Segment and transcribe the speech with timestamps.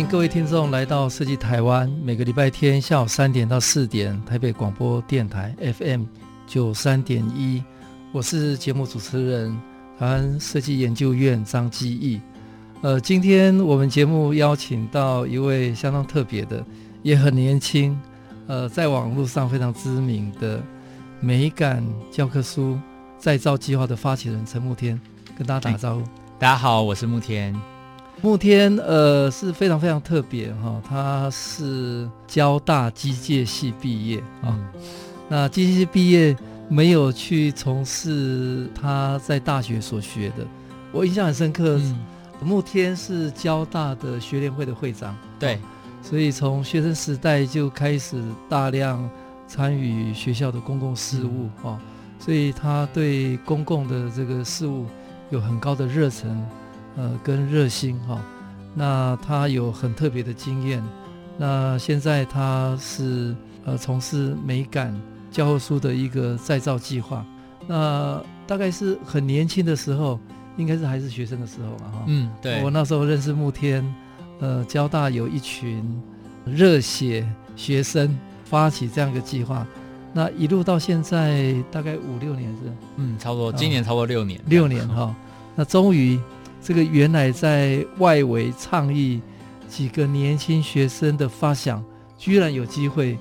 [0.00, 6.04] 迎各位听众来到设计台湾，每个礼拜天下午三点到四点，台北广播电台 FM
[6.46, 7.62] 九三点一，
[8.12, 9.56] 我是节目主持人
[9.98, 12.20] 台湾设计研究院张基义。
[12.82, 16.62] 呃，今天我们节目邀请到一位相当特别的，
[17.02, 17.98] 也很年轻，
[18.48, 20.62] 呃，在网络上非常知名的
[21.20, 22.78] 美感教科书
[23.18, 25.00] 再造计划的发起人陈慕天，
[25.38, 26.02] 跟大家打个招呼。
[26.38, 27.54] 大家好，我是慕天。
[28.22, 34.58] 慕天呃是非常非常特别哈、哦，他是交大机械系毕业啊、哦。
[35.28, 36.36] 那机械系毕业
[36.68, 40.46] 没有去从事他在大学所学的，
[40.92, 41.78] 我印象很深刻。
[42.40, 45.58] 慕、嗯、天是交大的学联会的会长，对、哦，
[46.02, 49.08] 所以从学生时代就开始大量
[49.46, 51.78] 参与学校的公共事务啊、嗯哦，
[52.18, 54.86] 所以他对公共的这个事务
[55.30, 56.44] 有很高的热忱。
[56.96, 58.20] 呃，跟热心哈、哦，
[58.74, 60.82] 那他有很特别的经验。
[61.36, 64.98] 那现在他是呃从事美感
[65.30, 67.22] 教科书的一个再造计划。
[67.66, 70.18] 那大概是很年轻的时候，
[70.56, 72.04] 应该是还是学生的时候嘛哈。
[72.06, 72.62] 嗯，对。
[72.62, 73.84] 我那时候认识慕天，
[74.40, 75.84] 呃，交大有一群
[76.46, 79.66] 热血学生发起这样一个计划。
[80.14, 82.72] 那一路到现在大概五六年是？
[82.96, 84.40] 嗯，差不多，今年差不多六年。
[84.46, 85.14] 六年哈、哦，
[85.54, 86.18] 那终于。
[86.62, 89.20] 这个原来在外围倡议
[89.68, 91.84] 几个年轻学生的发想，
[92.18, 93.16] 居然有机会，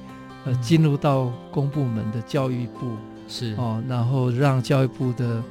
[0.45, 2.95] 呃，进入到公部门的教育部
[3.27, 5.43] 是哦，然后让教育部的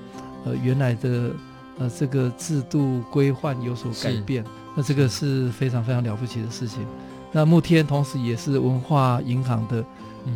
[0.45, 1.31] 呃原来的
[1.79, 4.45] 呃这个制度规范有所改变，
[4.75, 6.85] 那这个是非常非常了不起的事情。
[7.31, 9.85] 那慕天同时也是文化银行的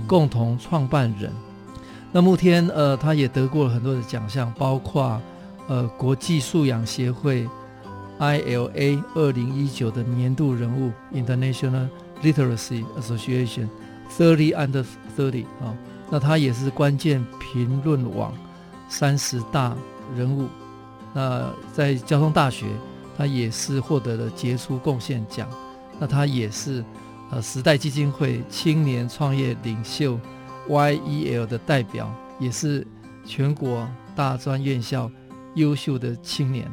[0.06, 1.80] 共同创办人，嗯、
[2.12, 5.20] 那慕天呃他也得过了很多的奖项，包括。
[5.68, 7.46] 呃，国际素养协会
[8.18, 11.86] ILA 二零一九的年度人物 International
[12.22, 13.68] Literacy Association
[14.10, 14.84] Thirty Under
[15.16, 15.76] Thirty 啊，
[16.10, 18.32] 那他也是关键评论网
[18.88, 19.76] 三十大
[20.16, 20.48] 人物。
[21.14, 22.66] 那在交通大学，
[23.16, 25.48] 他也是获得了杰出贡献奖。
[26.00, 26.82] 那他也是
[27.30, 30.18] 呃时代基金会青年创业领袖
[30.68, 32.86] YEL 的代表，也是
[33.26, 33.86] 全国
[34.16, 35.10] 大专院校。
[35.58, 36.66] 优秀的青年，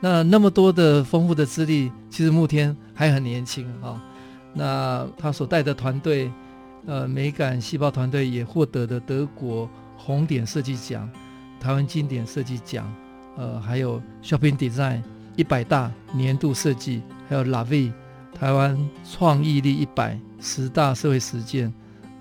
[0.00, 4.00] 那那么多的丰富的资历，其实慕天还很年轻啊、
[4.54, 6.30] 那他所带的团队，
[6.86, 11.10] 呃，美感细胞团队也获得了德国红点设计奖、
[11.60, 12.92] 台湾经典设计奖，
[13.36, 15.02] 呃，还有 Shopping Design
[15.36, 17.92] 一百大年度设计，还有 Lavi
[18.32, 21.72] 台湾创意力一百十大社会实践，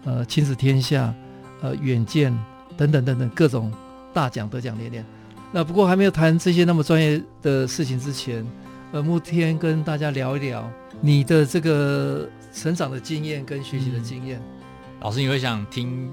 [0.03, 1.13] 呃，亲子天下，
[1.61, 2.35] 呃，远见
[2.75, 3.71] 等等等等各种
[4.13, 5.05] 大奖得奖连连。
[5.51, 8.45] 那不过还没有谈这些那么专业的事情之前，
[8.91, 10.69] 呃，慕天跟大家聊一聊
[10.99, 14.39] 你的这个成长的经验跟学习的经验。
[14.39, 16.11] 嗯、老师，你会想听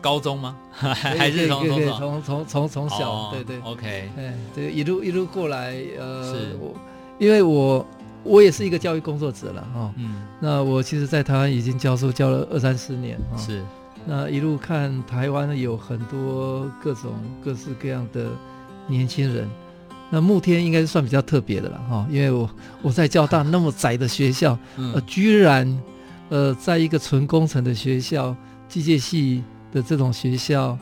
[0.00, 0.56] 高中吗？
[0.70, 3.10] 还是从从从从从小？
[3.10, 6.74] 哦、对对，OK，对这个一路一路过来，呃，是我
[7.18, 7.84] 因为我
[8.22, 9.94] 我也是一个教育工作者了哈、哦。
[9.96, 10.22] 嗯。
[10.40, 13.36] 那我其实，在台湾已经教书教了二三十年哈。
[13.36, 13.64] 哦、是。
[14.06, 17.12] 那一路看台湾有很多各种
[17.44, 18.30] 各式各样的。
[18.88, 19.48] 年轻人，
[20.10, 22.48] 那慕天应该是算比较特别的了哈，因为我
[22.80, 25.82] 我在交大那么窄的学校，呃，居然
[26.30, 28.34] 呃，在一个纯工程的学校，
[28.66, 30.78] 机械系的这种学校，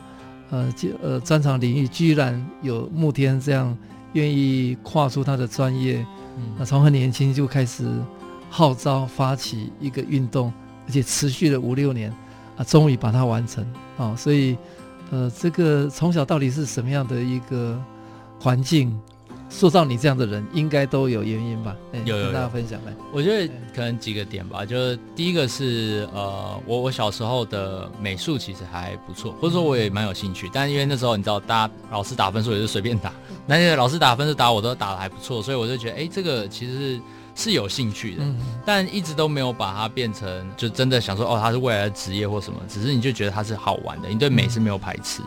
[0.49, 0.73] 呃，
[1.03, 3.77] 呃专长领域，居然有慕天这样
[4.13, 6.05] 愿意跨出他的专业，
[6.57, 7.85] 那从很年轻就开始
[8.49, 10.53] 号召发起一个运动，
[10.87, 12.09] 而且持续了五六年，
[12.55, 13.65] 啊，终于把它完成
[13.97, 14.57] 啊，所以
[15.11, 17.77] 呃，这个从小到底是什么样的一个？
[18.39, 18.99] 环境
[19.49, 21.75] 塑造你这样的人，应该都有原因吧？
[22.05, 22.93] 有，有，有，跟大家分享来。
[23.13, 30.49] 我觉得可能几个点吧，就是第一个是呃，我我小时候的美术其实还不错，或者说我也蛮有兴趣。
[30.51, 33.13] 但因为那时候你知道，大家老师打分数也是随便打，
[33.45, 37.01] 那些老师打分数打我都打的还不错，所以我就觉得，哎，这个其实是
[37.35, 38.23] 是有兴趣的，
[38.65, 42.59] 但一直都没有把它变成就真的想说，哦，它是未来的职业或什么。
[42.67, 45.21] 只是你就觉得它是好玩的，你对美是没有排斥。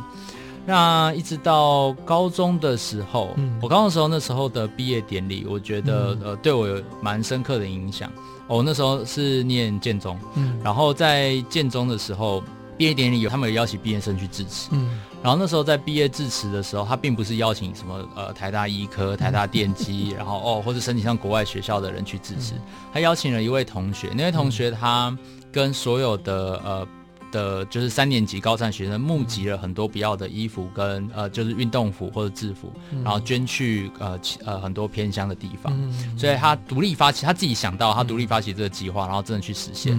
[0.67, 8.11] 那一直到高中的时候，嗯、我高中的时候那时候的毕业典礼，我觉得、嗯、呃对我有蛮深刻的影响。
[8.47, 12.43] 我、哦、那时候是念建中，嗯，然后在建中的时候，
[12.77, 22.61] 毕业典礼有他们有邀请毕业生去致辞，嗯，然后那时候在毕业致辞的时候，他并不是邀请什么呃台大医科、台大电机，嗯、 然后哦或者申请上国外学校的人去致辞，嗯、
[22.93, 25.17] 他邀请了一位同学，那位同学他
[25.51, 26.87] 跟所有的呃。
[27.31, 32.73] 的就是三年级高三学生募集了很多不要的衣服跟呃就是运动服或者制服，
[33.05, 35.73] 然后捐去呃呃很多偏乡的地方，
[36.17, 39.99] 所以他独立发起，他自己想到他独立发起这个计划，然后真的去实现，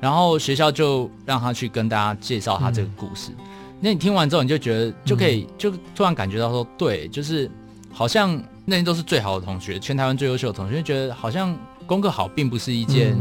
[0.00, 3.30] 然后学校就让他去跟大家介绍他这个故事。
[3.80, 7.50] 那你听完之后，你就觉得就可以就突然感觉到说，对，就是
[7.90, 11.56] 好像那些都是最好的同学，全台湾最优秀的同学，就觉得好像
[11.86, 13.16] 功课好并不是一件。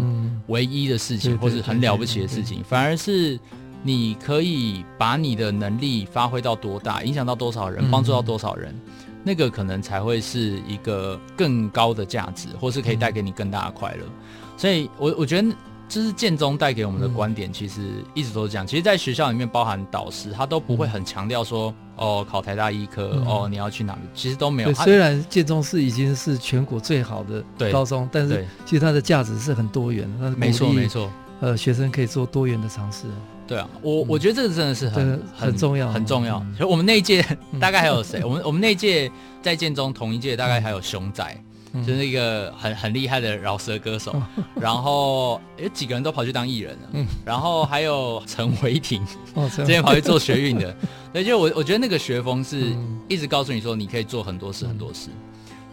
[0.48, 3.40] 唯一的事情，或是很了不起的事情，反而是
[3.84, 8.76] 你可以把你的能力发挥到多大，影响到多少人，帮助到多少人，
[9.24, 14.04] 那个可能才会是一个更高的价值，或是可以带给你更大的快乐。
[14.58, 15.56] 所以我我觉得，
[15.92, 17.82] 这是建中带给我们的观点，其实
[18.14, 18.66] 一直都是这样。
[18.66, 24.74] 其实，在学校里面，包含导师，他都不会很强调说，哦，考台大医科，哦，你要去哪里，其实都没有。
[24.74, 27.44] 虽然建中是已经是全国最好的
[27.74, 30.32] 高中，但是其实它的价值是很多元的。
[30.32, 31.12] 没错，没错。
[31.42, 33.04] 呃，学生可以做多元的尝试。
[33.46, 36.40] 对啊，我我觉得这个真的是很很重要，很重要。
[36.56, 37.22] 所以我们那一届
[37.60, 38.24] 大概还有谁？
[38.24, 39.12] 我们我们那一届
[39.42, 41.44] 在建中同一届大概还有熊仔。
[41.74, 44.14] 就是一个很很厉害的饶舌歌手，
[44.56, 47.06] 然后有几个人都跑去当艺人了，嗯。
[47.26, 49.02] 然后还有陈伟霆，
[49.56, 50.76] 之前跑去做学运的，
[51.14, 52.76] 所以就我我觉得那个学风是
[53.08, 55.10] 一直告诉你说你可以做很多事很多事，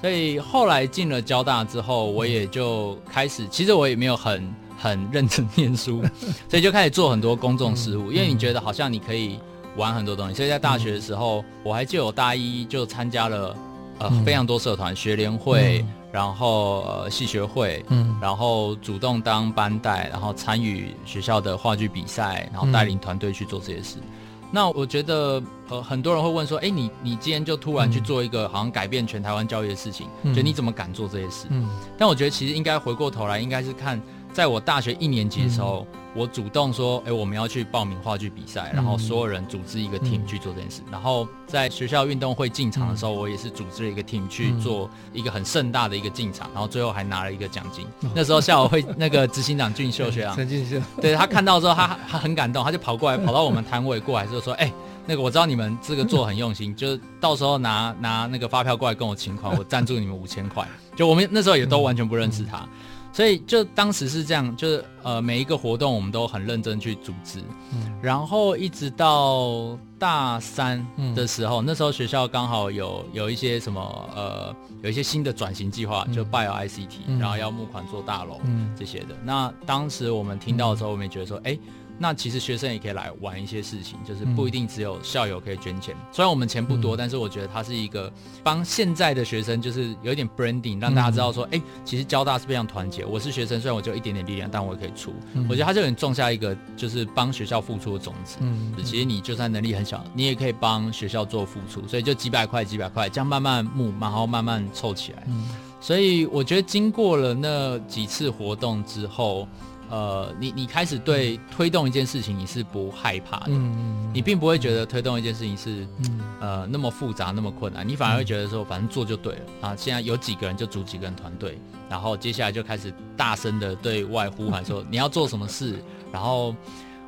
[0.01, 6.03] 所以后来进了交大之后，我也就开始，其实我也没有很很认真念书，
[6.49, 9.39] 所以就开始做很多公众事务，因为你觉得好像你可以
[9.77, 13.57] 玩很多东西，所以在大学的时候，我还记得我大一就参加了。
[13.99, 23.97] 呃，非常多社团，学联会，嗯、然后呃系学会，嗯，然后主动当班带，然后参与学校的话剧比赛，然后带领团队去做这些事。
[23.99, 24.05] 嗯、
[24.51, 31.47] 那我觉得，呃，很多人会问说，哎，你你今天就突然去做一个好像改变全台湾教育的事情，嗯、就你怎么敢做这些事？
[31.51, 31.69] 嗯，
[31.99, 34.01] 但我觉得其实应该回过头来，应该是看。
[34.33, 40.81] 在我大学一年级的时候，嗯、我主动说：“哎、欸，我们要去报名话剧比赛，嗯、然后所有人组织一个 team 去做这件事。
[40.87, 47.85] 嗯、然后在学校运动会进场的时候，嗯、我也是组织了一个 team 去做一个很盛大的一个进场，然后最后还拿了一个奖金。
[48.03, 54.73] 嗯、那时候校友会 那个执行长俊秀学长，陈俊秀，对他看到之后，他他很感动，他就跑过来，跑到我们摊位过来，就说：哎、欸，
[55.07, 60.67] 那个我知道你们这个做很用心，就是到时候拿拿那个发票过来跟我请款，我赞助你们五千块。
[60.95, 62.67] 就我们那时候也都完全不认识他。
[63.09, 67.41] 嗯”嗯所以就当时是这样，就是呃每一个活动我们都很认真去组织，
[67.73, 73.81] 嗯，然后一直到大三的时候，嗯、那时候学校刚好有有一些什么
[74.15, 79.17] 呃有一些新的转型计划，就 Bio ICT，嗯、然后要募款做大楼，嗯，这些的。
[79.25, 81.61] 那当时我们听到的时候，我们也觉得说，哎、欸。
[81.99, 85.95] 那其实学生也可以来玩一些事情，就是不一定只有校友可以捐钱。
[85.97, 88.11] 嗯、虽然我们钱不多，嗯、但是我觉得它是一个
[88.43, 93.05] 帮现在的学生，就是有一点 branding，让大家知道说，哎、嗯欸，其实交大是非常团结。
[93.05, 95.13] 我是学生，虽然我只有一点点力量，但我也可以出。
[95.35, 98.37] 嗯、我觉得它就有点种下一个，就是帮学校付出的种子。
[98.41, 101.87] 嗯，其实你就算能力很小，你也可以帮学校做付出。
[101.89, 105.25] 所以就几百块、几百块，这样慢慢募，然后慢慢凑起来。
[105.27, 105.49] 嗯，
[105.81, 109.49] 所以我觉得经过了那几次活动之后。
[109.91, 119.77] 呃，你你开始对推动一件事情你是不害怕的，嗯，你并不会觉得推动一件事情是，嗯，呃，那么复杂那么困难，你反而会觉得说，反正做就对了啊。
[119.77, 125.83] 现在有几个人就组几个人团队，然后接下来就开始大声的对外呼喊说 你要做什么事。
[126.13, 126.55] 然后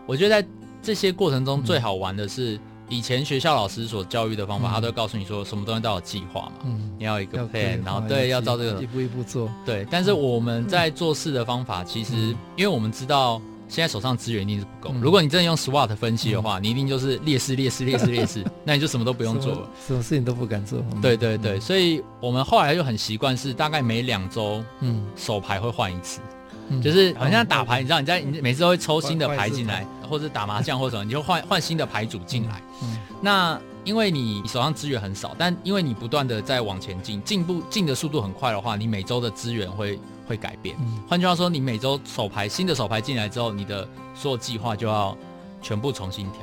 [0.06, 0.49] 我觉得在
[0.82, 2.58] 这些过程中最好玩的是。
[2.90, 9.87] 以前学校老师所教育的方法，他都会告诉你说，什么东西都有计划嘛，嗯，你要一个 plan，然后对，要照这个一步一步做，对。
[9.90, 12.14] 但是我们在做事的方法，其实
[12.56, 20.82] 因为我们知道现在手上资源一定是不够，如果你真的用 SWOT 分析的话，你一定就是劣势、劣势、劣势、劣势， 那你就什么都不用做了，什么事情都不敢做。
[21.00, 26.20] 对对对，所以我们后来就很习惯是大概每两周，嗯，手牌会换一次。
[26.82, 32.62] 就是好像打牌，你知道你在你每次都会抽新的牌进来，或者打麻将或者什么，你就换换新的牌组进来。
[32.82, 39.98] 嗯，那因为你手上资源很少，但因为你不断的在往前进，进步进的速度很快的话，你每周的资源会
[40.28, 40.76] 会改变。
[41.08, 45.16] 换句话说，你每周手牌新的手牌进来之后，你的所有计划就要
[45.62, 46.40] 全部重新调。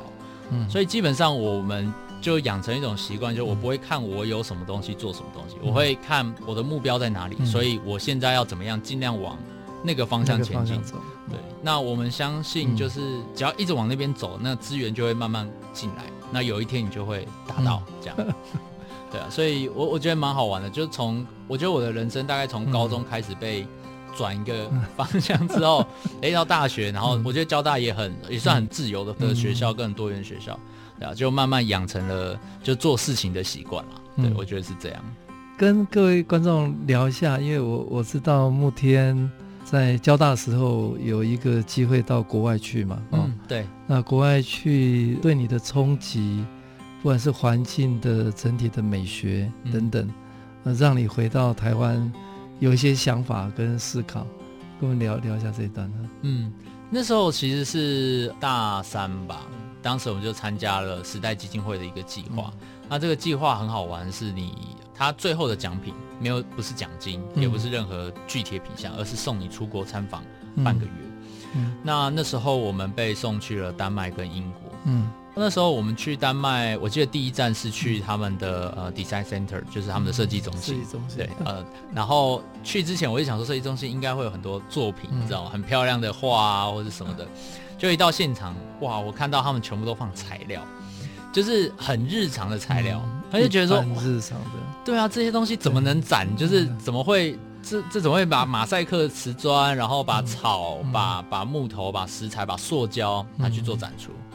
[0.50, 9.38] 嗯，所以基本上我们就养成一种习惯，就我不会看我有什么东西做什么东西，我会看我的目标在哪里，所以我现在要怎么样尽量往。
[9.88, 10.76] 那个方向前进，
[11.30, 11.40] 对。
[11.64, 13.00] 那我们相信，就是
[13.34, 16.04] 只要一直往那边走，那资源就会慢慢进来。
[16.30, 18.16] 那有一天你就会达到这样。
[18.20, 18.34] 嗯、
[19.10, 23.66] 对啊，所以我我觉得蛮好玩的，就是从我觉得我的人生大概从高中开始被
[24.14, 25.80] 转一个方向之后，
[26.22, 30.60] 哎、嗯，到大学，然后我觉得交大也很也算很自由的的学校，更多元学校，
[31.00, 33.92] 对啊，就慢慢养成了就做事情的习惯了。
[34.18, 35.02] 对，嗯、我觉得是这样。
[35.58, 39.32] 跟各位观众聊一下，因为我我知道慕天
[39.70, 43.68] 在交大的时候有一个机会到国外去嘛，嗯，对。
[43.86, 46.46] 那国外去对你的冲击，
[47.02, 50.10] 不管是环境的整体的美学等等，
[50.64, 52.10] 嗯、让你回到台湾
[52.60, 54.26] 有一些想法跟思考，
[54.80, 56.10] 跟我们聊聊一下这一段呢。
[56.22, 56.54] 嗯，
[56.90, 59.42] 那时候其实是大三吧，
[59.82, 62.52] 当时我们就参加了时代基金会的一个计划。
[62.62, 70.24] 嗯那这个计划很好玩，是你他最后的奖品没有不是奖金，嗯、也不是任何具体的品项，而是送你出国参访
[70.64, 70.92] 半个月。
[71.56, 74.72] 嗯、那那时候我们被送去了丹麦跟英国。
[74.86, 80.76] 嗯，那时候我们去丹麦，我记得第一站是去他们的呃 Design Center，就是他们的设计中心。
[80.76, 81.18] 设计中心。
[81.18, 81.64] 对，呃，
[81.94, 85.50] 然后去之前我就想说，设计中心应该会有很多作品，你知道吗？
[85.50, 87.28] 很漂亮的画啊，或者什么的。
[87.78, 90.62] 就一到现场，哇，我看到他们全部都放材料。
[91.34, 94.52] 就是很日常的材料，嗯、他就觉得说，日常的，
[94.84, 96.28] 对啊，这些东西怎么能展？
[96.36, 104.12] 就是怎么会这这怎么会把马赛克瓷砖，然后把草、嗯、把把木头、把石材、把塑胶拿去做展出？
[104.12, 104.27] 嗯、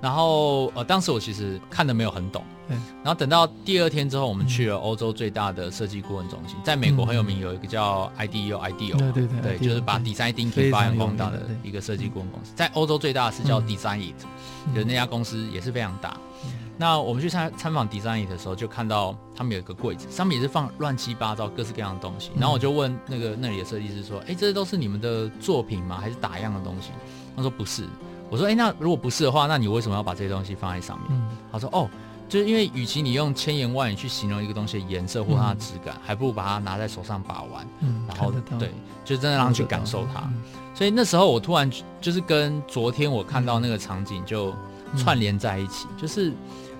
[0.00, 14.24] 然后呃，当时我其实看的没有很懂，对然后等到第二天之后，我们去了欧洲最大的设计顾问中心，在美国很有名，有一个叫 IDEO IDEO，对对对，对，就是把 design thinking 发扬光大的一个设计顾问公司，在欧洲最大的是叫 Design It，、
[14.66, 16.16] 嗯、就是那家公司也是非常大。
[16.78, 22.30] 那我们去参参访 Design It 的时候，就看到他们有一个柜子，上面也是放乱七八糟各式各样的东西。
[22.38, 25.98] 然后我就问那个那里的设计师说：“哎、欸，这些都是你们的作品吗？
[26.00, 26.88] 还是打样的东西？”
[27.36, 27.86] 他说：“不是。”
[28.30, 31.88] 我说：“哎、欸，那如果不是的话，那你为什么要把这些东西放在上面？”嗯、他说：“哦，
[32.28, 38.70] 就是因为与其你用千言万语去形容一个东西的颜色或它的质感，嗯、还不如把它拿在手上把玩，嗯、然后对，
[39.04, 40.20] 就真的让他去感受它。
[40.20, 40.42] 嗯、
[40.74, 41.70] 所以那时候我突然
[42.00, 44.54] 就是跟昨天我看到那个场景就
[44.96, 46.32] 串联在一起，嗯、就是。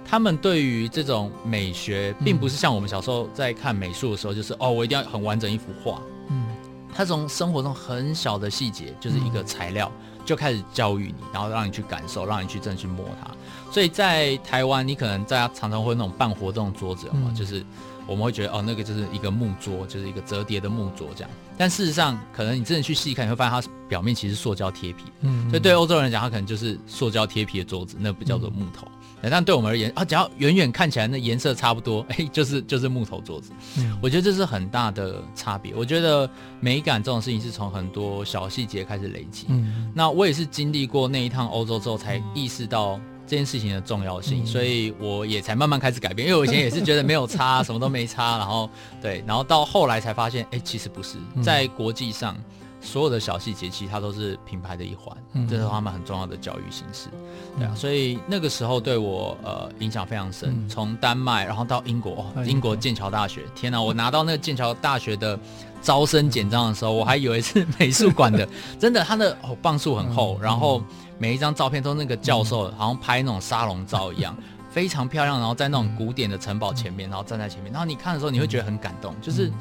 [0.03, 6.03] 他们对于这种美学，并不是像我们小时候在看美术的时候，就是哦，我一定要很完整一幅画。
[6.31, 6.49] 嗯，
[6.93, 9.93] 他从生活中很小的细节，就是一个材料，
[10.31, 13.29] 就开始教育你，然后让你去感受，让你去真的去摸它。
[13.73, 17.67] 所以在台湾，你可能在常常会那种办活动桌子嘛，就是
[18.07, 21.31] 我们会觉得哦，那个就是一个木桌，就是一个折叠的木桌这样。
[21.59, 25.03] 但事实上，可能你真的去细看，你会发现它表面其实是塑胶贴皮。
[25.23, 28.87] 嗯，所以对欧洲人来讲，它可能就是塑胶贴皮的桌子，那不叫做木头。
[29.29, 33.51] 但对我们而言啊，只要远远看起来那颜色差不多， 哎，就是就是木头桌子。
[33.79, 35.75] 嗯，我觉得这是很大的差别。
[35.75, 39.47] 我觉得美感这种事情是从很多小细节开始累积。
[39.49, 46.29] 嗯，那我也是经历过那一趟欧洲之后，才意识到这件事情的重要性，嗯，所以我也才慢慢开始改变。
[46.29, 48.71] 因为我以前也是觉得没有差， 什么都没差，然后
[49.03, 52.37] 对，然后到后来才发现，哎，其实不是，在国际上。
[52.81, 57.09] 所有的小细节，其实它都是品牌的一环，嗯、这是他们很重要的教育形式，
[57.59, 60.69] 对啊，所以那个时候对我呃影响非常深。
[60.69, 63.81] 从、嗯、丹麦然后到英国，哦、英国剑桥大学，天哪！
[63.81, 65.39] 我拿到那个剑桥大学的
[65.83, 70.83] 招生简章的时候，我还以为是美术馆的，真的，它的哦磅数很厚，然后
[71.19, 74.35] 每一张照片都那个教授好像拍那种沙龙照一样，
[74.71, 79.53] 非常漂亮，然后在那种古典的城堡前面，然后站在前面，然后你看的时候你会觉得很感动，就是。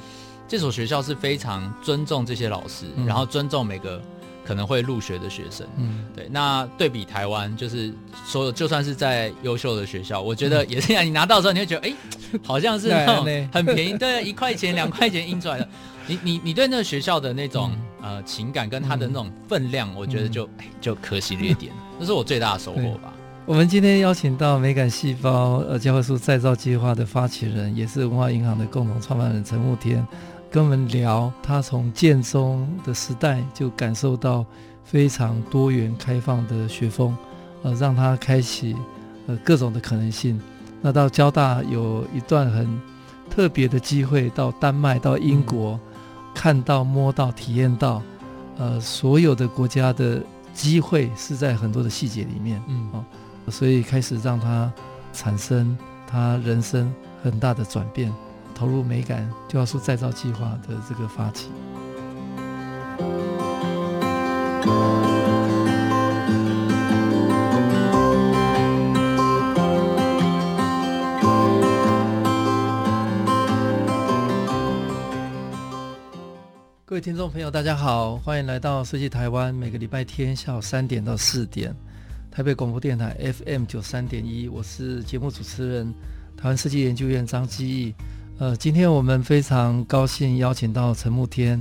[0.49, 4.01] 这所学校是非常尊重这些老师，嗯、然后尊重每个
[4.43, 5.65] 可能会入学的学生。
[5.77, 6.27] 嗯，对。
[6.31, 7.93] 那对比台湾，就是
[8.25, 11.05] 说，就算是在优秀的学校，我觉得也是这样。
[11.05, 11.93] 你拿到的时候，你会觉得，哎，
[12.43, 15.69] 好像是那种很便宜，对，一块钱、 两块钱印出来的。
[16.07, 21.71] 你、你、你对那个学校的那种、嗯、呃情感跟他的那种分量，我觉得就、嗯、就可惜了一点。
[21.99, 23.13] 这是我最大的收获吧。
[23.45, 30.05] 我们今天邀请到美感细胞呃教科书再造计划的发起人，也是文化银行的共同创办人陈慕天。
[30.51, 34.43] 跟我们聊，他从建中的时代就感受到
[34.83, 37.15] 非常多元开放的学风，
[37.61, 38.75] 呃，让他开启
[39.27, 40.41] 呃各种的可能性。
[40.81, 42.81] 那到交大有一段很
[43.29, 45.79] 特别的机会，到丹麦、到英国，嗯、
[46.33, 48.01] 看到、摸到、体验到，
[48.57, 53.05] 呃，所有的国家的机会是在很多的细节里面，嗯，哦，
[53.51, 54.71] 所以开始让他
[55.13, 55.77] 产生
[56.07, 56.91] 他人生
[57.21, 58.11] 很大的转变。
[58.59, 61.47] 投入美感教科书再造计划的这个发起。
[76.85, 81.73] 各位听众朋友，大家好，欢迎来到设计台湾，每个礼拜天下午三点到四点，
[82.29, 85.93] 台北广播电台 FM 九三点一，我是节目主持人
[86.35, 87.95] 台湾设计研究院张基义。
[88.39, 91.59] 呃，今天我们非常高兴邀请到陈慕天，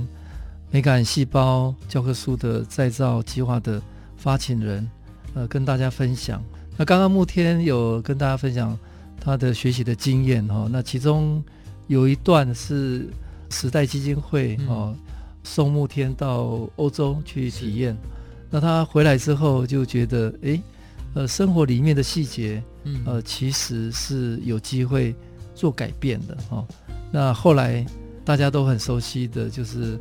[0.71, 3.81] 美感细胞教科书的再造计划的
[4.15, 4.89] 发起人，
[5.33, 6.41] 呃，跟大家分享。
[6.77, 8.79] 那刚刚慕天有跟大家分享
[9.19, 11.43] 他的学习的经验哈、哦，那其中
[11.87, 13.09] 有一段是
[13.49, 14.99] 时代基金会哦、嗯、
[15.43, 17.93] 送慕天到欧洲去体验，
[18.49, 20.61] 那他回来之后就觉得，哎，
[21.13, 22.63] 呃，生活里面的细节，
[23.05, 25.13] 呃，其实是有机会
[25.59, 26.67] 做改变的哈、哦。
[27.11, 27.85] 那后来
[28.23, 29.99] 大家都很熟悉的就是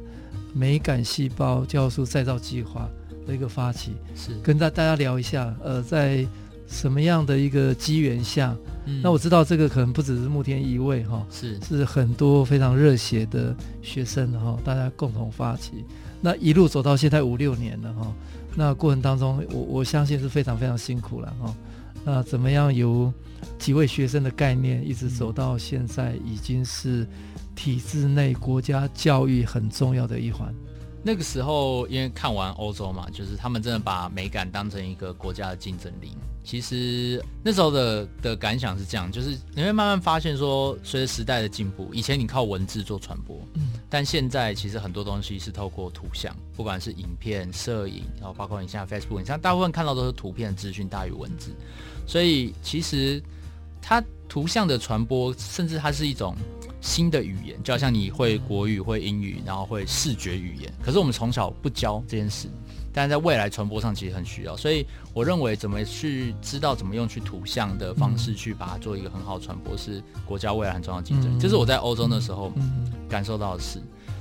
[0.55, 2.89] 美感细胞教书再造计划
[3.27, 6.25] 的一个发起，是跟大大家聊一下，呃，在。
[6.71, 8.55] 什么样的一个机缘下？
[8.85, 15.83] 嗯，那我知道这个可能不只是慕天一位哈，是是很多非常热血的学生哈，大家共同发起，
[16.21, 18.13] 那一路走到现在五六年了哈，
[18.55, 21.55] 那过程当中我我相信是非常非常辛苦了哈，
[22.05, 23.11] 那怎么样由
[23.59, 27.07] 几位学生的概念一直走到现在，已经是
[27.55, 30.55] 体制内国家教育很重要的一环。
[31.03, 36.17] 那个时候因为看完欧洲嘛，就是他们真的把美感当成一个国家的竞争力。
[36.45, 51.51] 其实那时候的的感想是这样，就是你会慢慢发现说，随着时代的进步，以前你靠文字做传播，嗯，但现在其实很多东西是透过图像，不管是影片、摄影，然后包括你现在 Facebook，你像大部分看到都是图片资讯大于文字，
[52.07, 53.23] 所以其实
[53.83, 56.35] 它图像的传播，甚至它是一种
[56.81, 62.49] 新的语言，就好像你会国语、会英语，然后会视觉语言，可是我们从小不教这件事。
[62.93, 71.39] 但在未来传播上其实很需要，所以我认为怎么去知道怎么用去图像的方式去把它做一个很好的传播，是国家未来很重要的竞争。
[71.39, 72.53] 这是我在欧洲的时候
[73.09, 73.81] 感受到的事。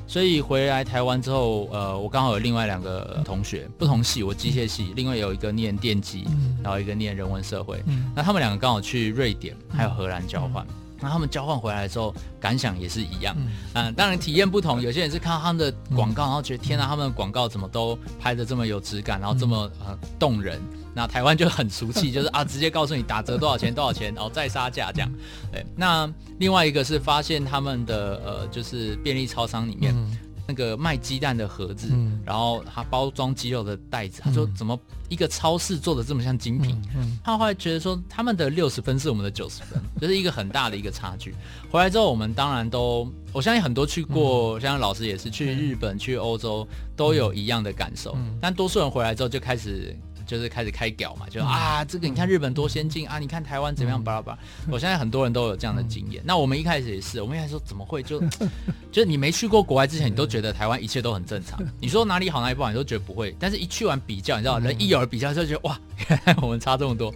[0.10, 6.24] 所以回来台湾之后，呃，我刚好有另外两个同学，不同系，我机械系，另外有一个念电机，
[6.64, 7.84] 然后一个念人文社会。
[8.16, 10.66] 那他们两个刚好去瑞典还有荷兰交换。
[11.00, 13.36] 那他们交换回来的时候，感想也是一样。
[13.38, 14.82] 嗯，呃、当然体验不同。
[14.82, 20.62] 有些人是看到他们的广告，然后觉得天啊，他们的广告怎么都拍的这么有质感，然后这么呃动人。
[20.94, 25.12] 那台湾就很俗气， 就是啊，直接告诉你打折多少钱多少钱，然后再杀价这样。
[25.52, 29.94] 对，那另外一个是发现他们的呃，就是便利超商里面。
[29.96, 34.80] 嗯那个卖鸡蛋的盒子，嗯、然后他包装鸡肉的袋子，他说怎么
[35.10, 36.82] 一个超市做的这么像精品？
[37.24, 41.36] 他后来觉得说他们的六十分是我们的九十分， 就是一个很大的一个差距。
[41.70, 49.94] 回来之后，我们当然都，我相信很多去过，嗯、像老师也是去日本、嗯、去欧洲都有一样的感受，嗯、但多数人回来之后就开始。
[50.28, 54.40] 就是开始开屌嘛，就啊，这个你看日本多先进啊，你看台湾怎么样，巴拉巴拉。
[54.70, 56.22] 我相信很多人都有这样的经验。
[56.26, 58.20] 那我们一开始也是，我们一开始说怎么会就，
[58.92, 61.58] 就是你没去过国外之前，你都觉得台湾一切都很正常。
[61.80, 63.34] 你说哪里好哪里不好，你都觉得不会。
[63.40, 67.14] 但是一去完比较，你知道，人一有了比较就觉得哇，原 来我们差这么多。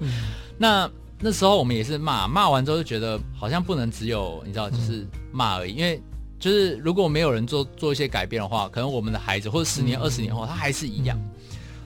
[0.57, 6.01] 那那时候我们也是骂，骂完之后就觉得好像不能只有你知道，就是骂而已，因为
[6.39, 11.19] 就是如果没有人做做一些改变的话，可能我们的孩子或者十年、二十年后他还是一样。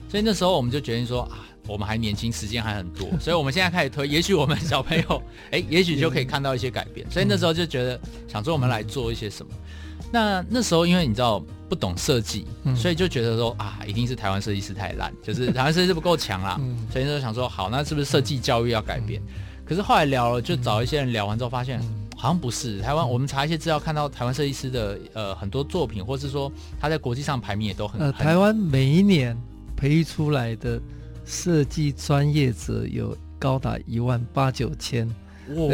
[0.08, 7.08] 所以那时候我们就决定说啊，我们还年轻，时间还很多， 所以我们现在开始推，也许我们小朋友，哎，也许就可以看到一些改变。
[7.10, 9.52] 所以那时候就觉得想说我们来做一些什么。
[10.12, 16.60] 那那时候因为你知道不懂设计，所以就觉得说啊，一定是台湾设计师太烂，就是台湾设计师不够强啦。
[16.92, 19.20] 所以那时候想说好，那是不是设计教育要改变？
[19.64, 21.80] 可是后来聊了，就找一些人聊完之后，发现
[22.16, 23.06] 好像不是台湾。
[23.06, 28.00] 我们查一些资料，看到台湾设计师的呃很多作品，或是说他在国际上排名也都很。
[28.00, 29.36] 呃，台湾每一年。
[29.76, 30.80] 培育出来的
[31.24, 35.06] 设计专业者有高达一万八九千，
[35.54, 35.68] 哇！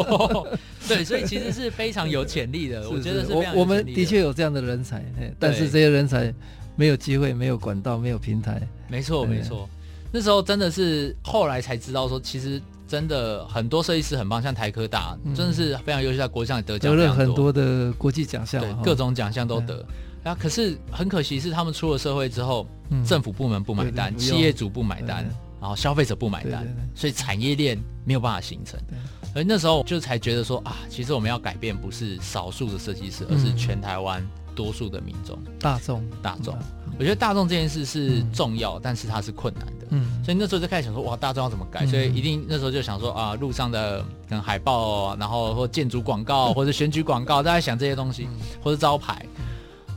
[0.88, 2.88] 对，所以其实是非常有潜力的。
[2.90, 5.04] 我觉得是我我们的确有这样的人才，
[5.38, 6.32] 但是这些人才
[6.76, 8.60] 没有机会、没有管道、没有平台。
[8.88, 9.68] 没错，没错。
[10.12, 19.84] 那时候真的是后来才知道说，其实真的很多设计师很棒，像台科大，嗯、真的是非常优秀，在国际上也得奖，得了很多的国际奖项，对，各种奖项都得。
[20.24, 25.24] 啊，可是很可惜是他们出了社会之后，嗯、政府部门不买单，企业主不买单，
[25.60, 28.78] 然后消费者不买单，所以产业链没有办法形成。
[28.88, 28.96] 对，
[29.34, 36.04] 而那时候就才觉得说啊，其实我们要改变不是少数的设计师，而是全台湾多数的民众，大众。
[36.22, 36.56] 大众。
[36.98, 39.86] 我觉得大众这件事是重要，嗯、但是它是困难的。
[39.90, 41.84] 嗯，所以那时候就开始想说，哇，大众要怎么改？
[41.84, 48.28] 嗯、所以一定那时候就想说啊，路上的跟海报，然后或建筑广告，或者选举广告，大家想这些东西，
[48.62, 49.26] 或者招牌。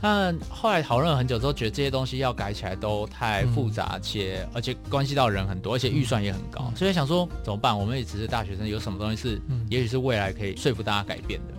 [0.00, 7.76] 但后来讨论了很久之后，觉得这些东西要改起来都太复杂，且、嗯、而且关系到人很多，而且预算也很高，嗯、所以想说怎么办？
[7.76, 11.54] 我们也只是大学生，有什么东西是，嗯、也许是未来可以说服大家改变的。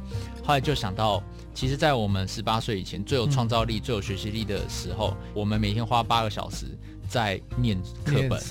[0.45, 1.21] 后来就想到，
[1.53, 6.67] 其实，在我们十八岁以前最有创造力、嗯、最有学习力的时候，我们每天花八个小时
[7.09, 8.41] 在念课本，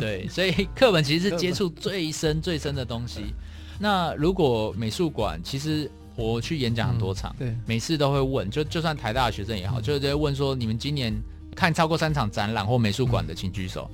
[0.00, 3.34] 对，所以课本其实是 接触最深最深的东西。
[3.78, 11.12] 那如果美术馆，其实我去演讲很多场，对，每次都会问，就就算台大的学生也好，就在问说，你们今年
[11.54, 13.90] 看超过三场展览或美术馆的，请举手，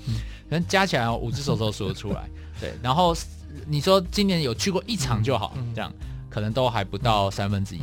[0.49, 2.29] 可能加起来五只手都数得出来。
[2.61, 3.17] 对，然后
[3.67, 5.93] 你说今年有去过一场就好，这样
[6.29, 7.81] 可能都还不到三分之一，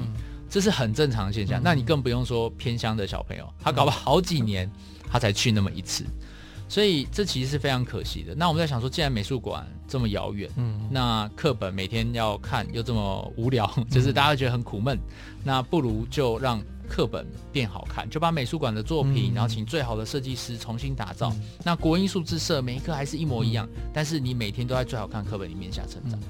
[0.50, 1.60] 这是很正常的现象。
[1.63, 4.69] 那你更不用说偏乡的小朋友，他搞了好几年，
[5.10, 6.06] 他才去那么一次。
[6.69, 8.36] 所以这其实是非常可惜的。
[8.36, 15.01] 那我们在想说，既然美术馆这么遥远，嗯，那课本每天要看又这么无聊， 就是大家觉得很苦闷，嗯、
[15.43, 21.32] 那不如就让课本变好看，就把美术馆的作品，嗯、然后请最好的设计师重新打造。
[21.36, 26.19] 嗯、那国英数自社每一课还是一模一样，嗯、但是你每天都在最好看课本里面下成长。
[26.19, 26.23] 嗯、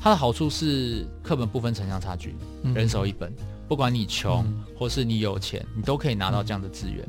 [0.00, 3.32] 它的好处是课本不分城乡差距，嗯、人手一本，
[3.68, 7.08] 不管你穷、嗯、或是你有钱，你都可以拿到这样的资源。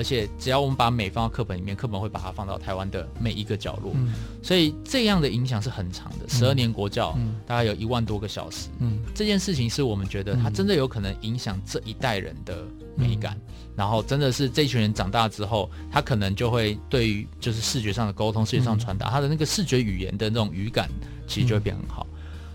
[0.00, 6.26] 而且只要我们把美放到课本里面，课本会把它放到台湾的每一个角落，嗯、所以这样的影响是很长的。
[6.26, 12.64] 十二年国教，嗯、大概有一万多个小时，嗯、这件事情是我们觉得它真的有可能影响这一代人的
[12.96, 13.36] 美感。
[13.46, 20.88] 嗯、然后真的是这群人长大之后，他可能就会对于就是视觉上的沟通、视觉上传达，他的那个视觉语言的那种语感，
[21.26, 22.06] 其实就会变很好。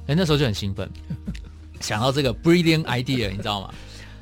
[0.08, 0.90] 哎、嗯，那时候就很兴奋，
[1.80, 3.72] 想到这个 brilliant idea，你知道吗？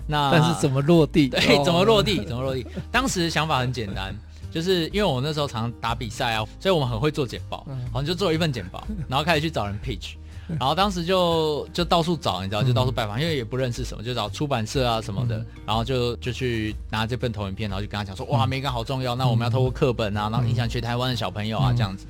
[0.07, 1.29] 那但是怎么落地？
[1.29, 2.23] 对，怎么落地？
[2.25, 2.65] 怎么落地？
[2.91, 4.15] 当时想法很简单，
[4.51, 10.15] 就是因为我那时候常常打比赛啊，所以我们很会做简报，好像就做了一份简报， 然后开始去找人 pitch，
[10.59, 22.05] 然后当时就就到处找，你知道，就到处拜访，因为也不认识什么，就找出版社啊什么的，然后就就去拿这份投影片，然后就跟他讲说，哇，美感好重要，那我们要透过课本啊，然后影响去台湾的小朋友啊，这样子。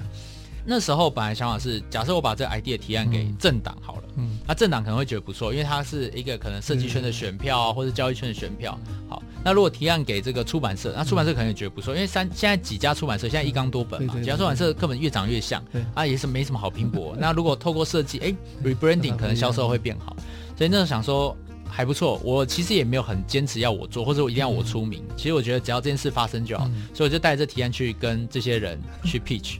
[0.66, 8.78] 那时候本来想法是，假设我把这个 idea 提案给政党好了，嗯，那政党可能会觉得不错，因为它是一个可能设计圈的选票啊，或者交易圈的选票。
[9.10, 15.62] 好，那如果提案给这个出版社，那出版社可能也觉得不错，因为三现在几家出版社现在一纲多本嘛，几家出版社课本越长越像，
[15.94, 17.14] 啊，也是没什么好拼搏。
[17.20, 20.16] 那如果透过设计，哎， rebranding 可能销售会变好，
[20.58, 21.36] 所以那时候想说
[21.68, 22.22] 还不错。
[22.24, 25.04] 我其实也没有很坚持要我做，或者我一定要我出名。
[25.18, 29.58] 其实我觉得只要这件事发生就好，所以我就带着这提案去跟这些人去 pitch。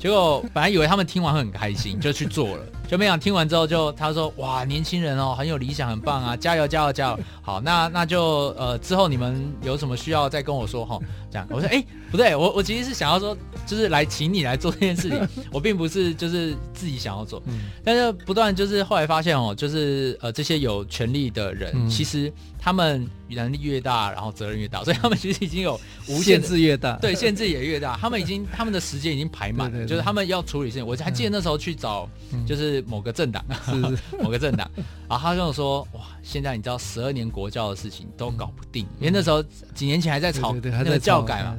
[0.00, 2.64] 结果本来以为他们听完会很开心，就去做了。
[2.88, 10.98] 就没想听完之后就，就他说：“哇，年轻人哦，很有理想，很棒啊，加油，加油，加油！”好，那那就呃，之后你们有什么需要再跟我说哈。
[11.30, 17.42] 这样，我说：“哎，不对，我我其实是想要说，就是来请你来做这件事情， 我并不是就是自己想要做。
[17.82, 27.96] 但是不断就是后来发现哦，就是呃，这些有权力的人，其实他们能力越大，然后责任越大，所以他们其实已经有无限制越大，对，限制也越大。
[28.00, 30.86] 他们已经他们的时间已经排满了，就是他们要处理事情。
[30.86, 32.08] 我还记得那时候去找，
[32.46, 32.84] 就是。
[32.90, 34.68] 某个政党，是是某个政党，
[35.08, 39.42] 然后他跟我说：“哇，现在你知道十二年国教的事情都搞不定，因为那时候
[39.74, 41.56] 几年前还在吵那个教改嘛。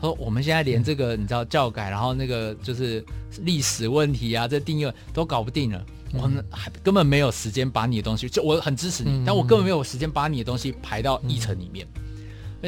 [0.00, 3.04] 他说我们现在连这个你知道教改，然后那个就是
[3.40, 11.86] 历史问题啊，这定义都搞不定了，我们还根本没有时间把你的东西，就我很支持你，但我根本没有时间把你的东西排到议程里面。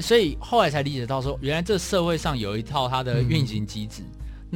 [0.03, 4.03] 所以后来才理解到说，原来这社会上有一套它的运行机制，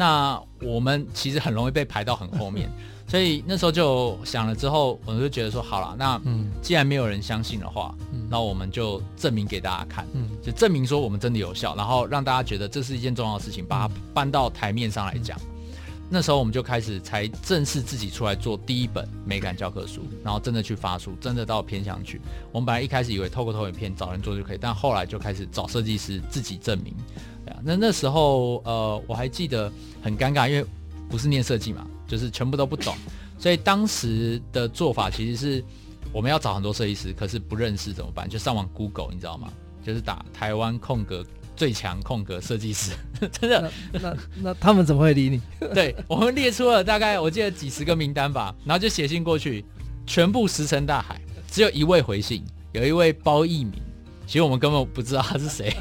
[0.01, 2.71] 那我们其实很容易被排到很后面。
[3.07, 6.19] ”所以那时候就想了之后，我们就觉得说好了，那
[6.63, 7.95] 既然没有人相信的话，
[8.31, 10.07] 那我们就证明给大家看，
[10.41, 15.39] 就证明说我们真的有效，然后让大家觉得这是一件重要的事情，把它搬到台面上来讲。
[16.13, 22.21] 那时候我们就开始才正式自己出来做第一本美感教科书，然后真的去发书，真的到偏乡去。
[22.51, 26.95] 我们本来一开始以为透过投影片找人做就可以，但后来就开始找设计师自己证明。
[27.63, 29.71] 那那时候呃，我还记得
[30.03, 30.65] 很尴尬，因为
[31.09, 31.87] 不是念设计嘛。
[32.11, 32.93] 就是全部都不懂，
[33.39, 35.65] 所以当时的做法其实是
[36.13, 38.29] 我们要找很多设计师，可是不认识怎么办？
[38.29, 39.49] 就上网 Google，你知道吗？
[39.81, 41.25] 就是打台湾空格
[41.55, 42.91] 最强空格设计师，
[43.31, 43.71] 真的。
[43.93, 45.41] 那那，那他们怎么会理你？
[45.73, 49.65] 对，我们列出了大概我记得几十个名单吧，然后就写信过去，
[50.05, 53.75] 全部石沉大海，只有一位回信，有一位包奕明，
[54.27, 55.73] 其实我们根本不知道他是谁，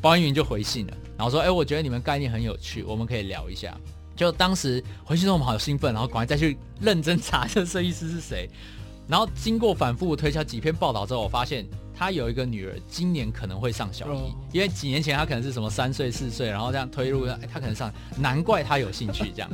[0.00, 3.76] 包云云就回信了，然后说：“哎，我觉得你们概念很有趣，我们可以聊一下。”
[4.16, 8.48] 就当时回去之后，我们好兴奋，然后赶快再去认真查这设计师是谁。
[9.08, 19.50] 然后经过反复推敲几篇报道之后，我发现他有一个女儿，今年可能会上小一，因为几年前他可能是什么三岁四岁，然后这样推入，他可能上，难怪他有兴趣这样。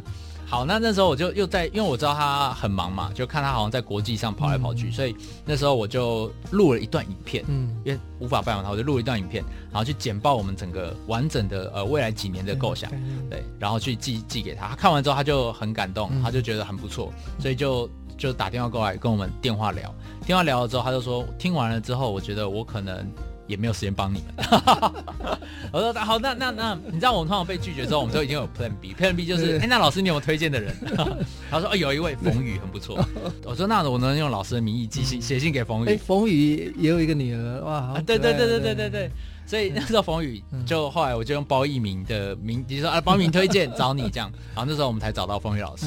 [0.51, 12.91] 好，那那时候我就又在，因为我知道他很忙嘛，就看他好像在国际上跑来跑去，嗯、所以那时候我就录了一段影片，嗯，因为无法拜访他，我就录了一段影片，然后去简报我们整个完整的呃未来几年的构想，
[13.31, 19.95] 对，然后去寄寄给他，他看完之后他就很感动，他就觉得很不错，所以就就打电话过来跟我们电话聊，
[20.27, 23.07] 电话聊了之后他就说听完了之后，我觉得我可能
[23.51, 24.35] 也没有时间帮你们。
[25.73, 30.75] 我说好，那那那，你知道我们通常被拒绝之后，我们都已经有 Plan B，Plan B 就是，哎，那老师你有没有推荐的人？
[31.51, 33.05] 他说，哦，有一位冯宇很不错。
[33.45, 35.91] 我说，那我能用老师的名义寄信写信给冯宇？
[35.91, 39.11] 哎，冯宇也有一个女儿，哇，好，对对对对对对对。
[39.51, 45.87] 所以那时候冯宇就后来我就用包奕明的名，比如说啊，包奕明推荐找你这样，然后那时候我们才找到冯宇老师，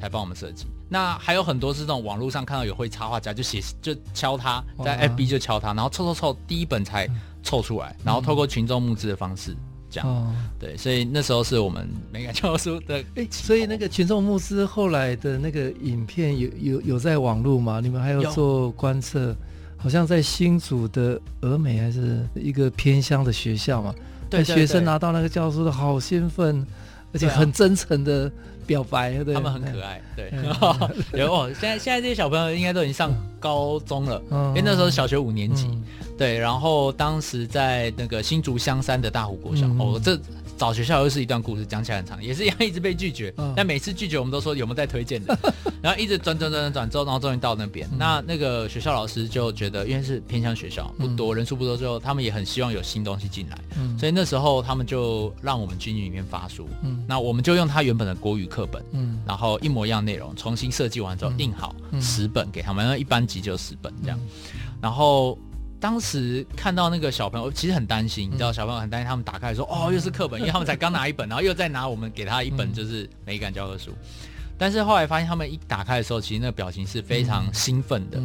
[0.00, 0.66] 才帮我们设计。
[0.88, 7.08] 那还有很多是这种网络上看到有会插画家，就写就敲他，在 FB 就敲他，然后凑凑凑，第一本才
[7.44, 9.56] 凑出来，然后透过群众募资的方式
[9.88, 10.34] 这样。
[10.58, 13.00] 对，所以那时候是我们美感教科书的。
[13.14, 17.78] 哎，所以那个群众募资后来的那个影片有有有在网络吗？
[17.80, 19.36] 你们还有做观测？
[19.84, 23.94] 好像在新竹的峨眉还是一个偏乡的学校嘛，
[24.30, 26.66] 对，学生拿到那个教书的好兴奋，
[27.12, 28.32] 而且很真诚的
[28.66, 30.32] 表白，对，他们很可爱， 对，
[31.20, 35.68] 有哦，现在现在这些小朋友应该都已经上高中了，因为那时候小学五年级，
[36.16, 40.18] 对，然后当时在那个新竹香山的大湖国小，哦，这。
[40.56, 43.32] 找学校又是一段故事，讲起来很长，也是一样，一直被拒绝。
[43.38, 45.36] 嗯、但每次拒绝，我们都说有没有在推荐的，
[45.82, 47.88] 然后一直转转转转转之后，然后终于到那边。
[47.92, 56.68] 嗯、那那个学校老师就觉得，因为是偏向学校，不多、嗯、人数不多，之后他们也很希望有新东西进来，嗯、所以那时候他们就让我们军营里面发书。
[56.82, 64.18] 嗯、那我们就用他原本的国语课本，嗯、然后一模一样内容，重新设计完之后印好十本给他们，那一班级就十本这样，
[64.80, 65.38] 然后。
[65.84, 73.90] 当时看到那个小朋友，其实很担心，你知道，小朋友很担心，他们打开说：“哦，又是课本，因为他们才刚拿一本， 然后又再拿我们给他一本，就是美感教科书。”
[74.56, 78.18] 但是后来发现，他们一打开的时候，其实那个表情是非常兴奋的，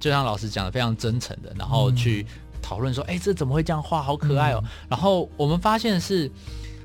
[0.00, 2.24] 就像老师讲的，非常真诚的，然后去
[2.62, 4.02] 讨论说：“哎，这怎么会这样画？
[4.02, 6.32] 好可爱哦！”然后我们发现是。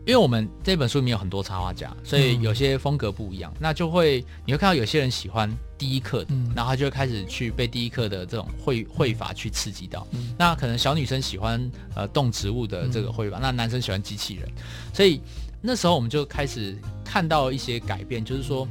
[0.07, 10.07] 因为我们这本书里面有很多插画家，所以有些风格不一样，嗯、那就会你会看到有些人喜欢第一课的，嗯、然后他就会开始去被第一课的这种绘绘法去刺激到。
[10.13, 14.49] 嗯、那可能小女生喜欢呃动植物的这个绘法，嗯、那男生喜欢机器人，
[14.93, 15.19] 所以
[15.61, 18.65] 那时候我们就开始看到一些改变，就是说，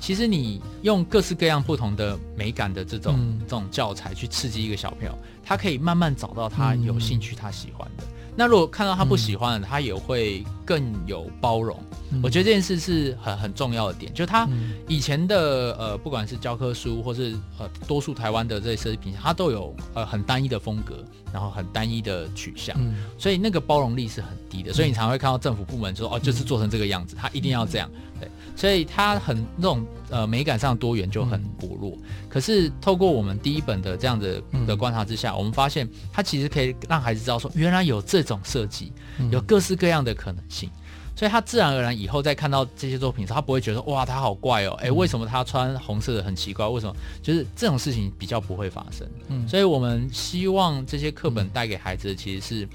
[0.00, 8.02] 其实你用各式各样不同的美感的这种、嗯、这种教材去刺激一个小朋友，他可以慢慢找到他有兴趣、他喜欢的。
[8.40, 11.78] 那如果看到他不喜欢的，他也会更有包容。
[12.22, 14.48] 我觉得这件事是很很重要的点，就是他
[14.88, 22.74] 以前的呃，不管是教科书，或是呃，多数台湾的这些设计品，它都有呃很单一的风格，然后很单一的取向，
[23.18, 24.72] 所以那个包容力是很低的。
[24.72, 27.90] 所以你常会看到政府部门说哦，就是做成这个样子，他一定要这样。
[28.20, 31.96] 对，所以他很那种呃美感上多元就很薄弱。
[32.28, 38.92] 可是透过我们第一本的这样的的观察之下，我们发现他其实可以让孩子知道说，原来有这种设计，
[39.30, 40.70] 有各式各样的可能性。
[41.16, 46.66] 所以他自然而然以后再看到这些作品时，他不会觉得哇，他好怪哦，哎，为什么他穿红色的很奇怪？
[46.66, 46.96] 为什么？
[47.20, 49.06] 就是这种事情比较不会发生。
[49.28, 52.68] 嗯，所以我们希望这些课本带给孩子的，其实是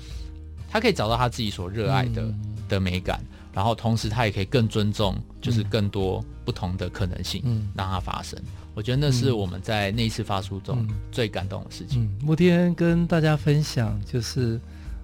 [0.69, 2.31] 他可以找到他自己所热爱的
[2.69, 3.19] 的美感，
[3.51, 7.67] 然后同时他也可以更尊重，就是更多不同的可能性，嗯。
[7.75, 8.39] 让它发生。
[8.73, 12.03] 我觉得那是我们在那一次发书中最感动的事情。
[12.03, 14.59] 嗯慕天跟大家分享，就是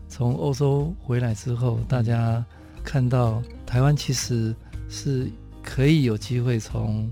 [0.10, 2.44] 从欧洲回来之后，大家。
[2.84, 4.56] 看到台湾其实
[4.90, 5.30] 是
[5.62, 7.08] 可以有机会从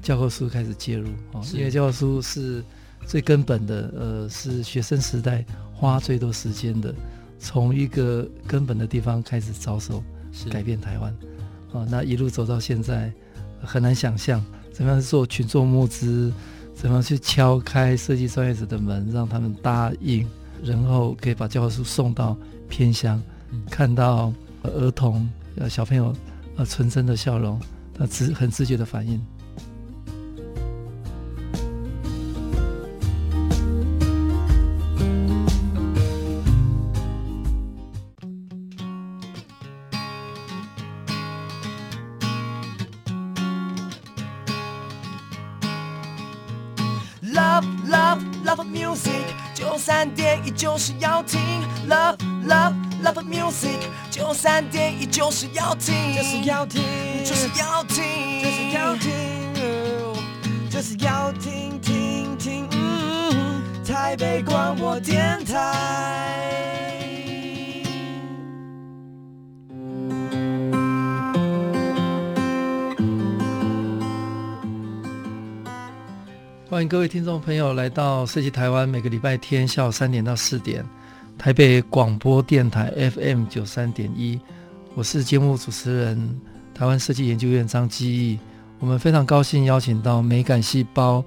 [0.00, 2.64] 教科书开始介入哦，因为教科书是
[3.04, 6.94] 最根本的，呃，是学生时代花最多时间的，
[7.38, 10.02] 从一个根本的地方开始着手
[10.48, 11.14] 改变台湾
[11.72, 13.12] 啊，那一路走到现在，
[13.62, 16.32] 很难想象怎么样做群众募资，
[16.74, 20.26] 怎么样去敲开设计专业者的门，让他们答应，
[20.62, 22.36] 然后可以把教科书送到
[22.68, 24.32] 偏乡，嗯、看到。
[24.62, 26.14] 儿童呃，小朋友
[26.56, 27.58] 呃，纯真的笑容，
[27.94, 29.18] 他自很自觉的反应。
[76.90, 80.84] 各位听众朋友来到设计台湾，每个礼拜天下午三点到四点。
[81.38, 84.40] 台北广播电台 FM 九三点一，
[84.96, 86.40] 我是节目主持人
[86.74, 88.40] 台湾设计研究院张基义。
[88.80, 91.24] 我们非常高兴邀请到美感细胞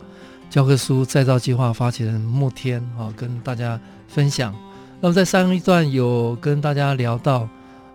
[0.49, 4.53] 教科书再造计划发起人慕天啊，跟大家分享
[4.99, 7.47] 那么在上一段有跟大家聊到，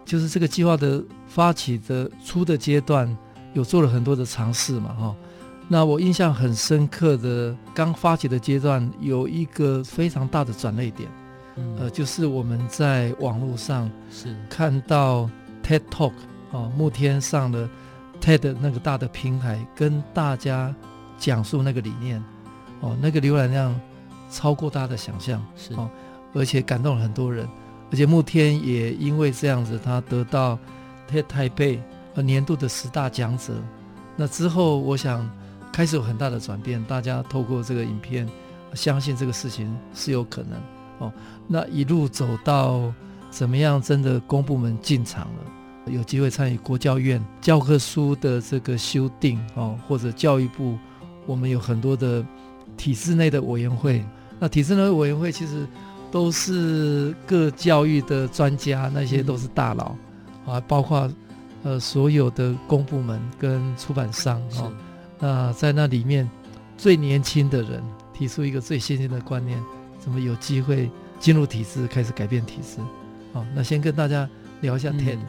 [0.07, 3.15] 就是这个计划的发起的初的阶段，
[3.53, 5.15] 有做了很多的尝试嘛，哈。
[5.71, 11.09] 那我印象很深刻的，刚发起的阶段有一个非常大的转捩点，
[11.57, 15.29] 嗯、呃，就是我们在网络上是看到
[15.63, 16.15] TED Talk
[16.53, 17.69] 哦，慕天上的
[18.19, 20.75] TED 那个大的平台，跟大家
[21.19, 22.25] 讲述那个理念，
[22.81, 23.79] 哦，那个浏览量
[24.31, 25.91] 超过大家的想象，是哦。
[26.35, 27.47] 而且感动了很多人，
[27.91, 30.59] 而且慕天也因为这样子，他得到
[31.11, 31.79] TED 台北
[32.15, 33.53] 呃年度的十大讲者。
[34.17, 35.29] 那之后，我想
[35.79, 38.29] 开始有很大的转变，大家透过这个影片，
[38.75, 40.59] 相信这个事情是有可能
[40.99, 41.13] 哦。
[41.47, 42.93] 那一路走到
[43.31, 50.77] 怎么样，真的公部门进场了，有机会参与国教院教科书的这个修订哦，或者教育部，
[51.27, 52.27] 我们有很多的
[52.77, 54.05] 体制内的委员会。
[54.41, 55.65] 那体制内的委员会其实。
[56.11, 59.95] 都是各教育的专家，那些都是大佬，
[60.47, 61.07] 啊，包括
[61.65, 64.73] 呃所有的公部门跟出版商啊。
[65.19, 66.29] 那在那里面，
[66.77, 69.63] 最年轻的人提出一个最先进的观念，
[69.99, 72.79] 怎么有机会进入体制，开始改变体制？
[73.33, 74.29] 好，那先跟大家
[74.61, 75.27] 聊一下天、嗯。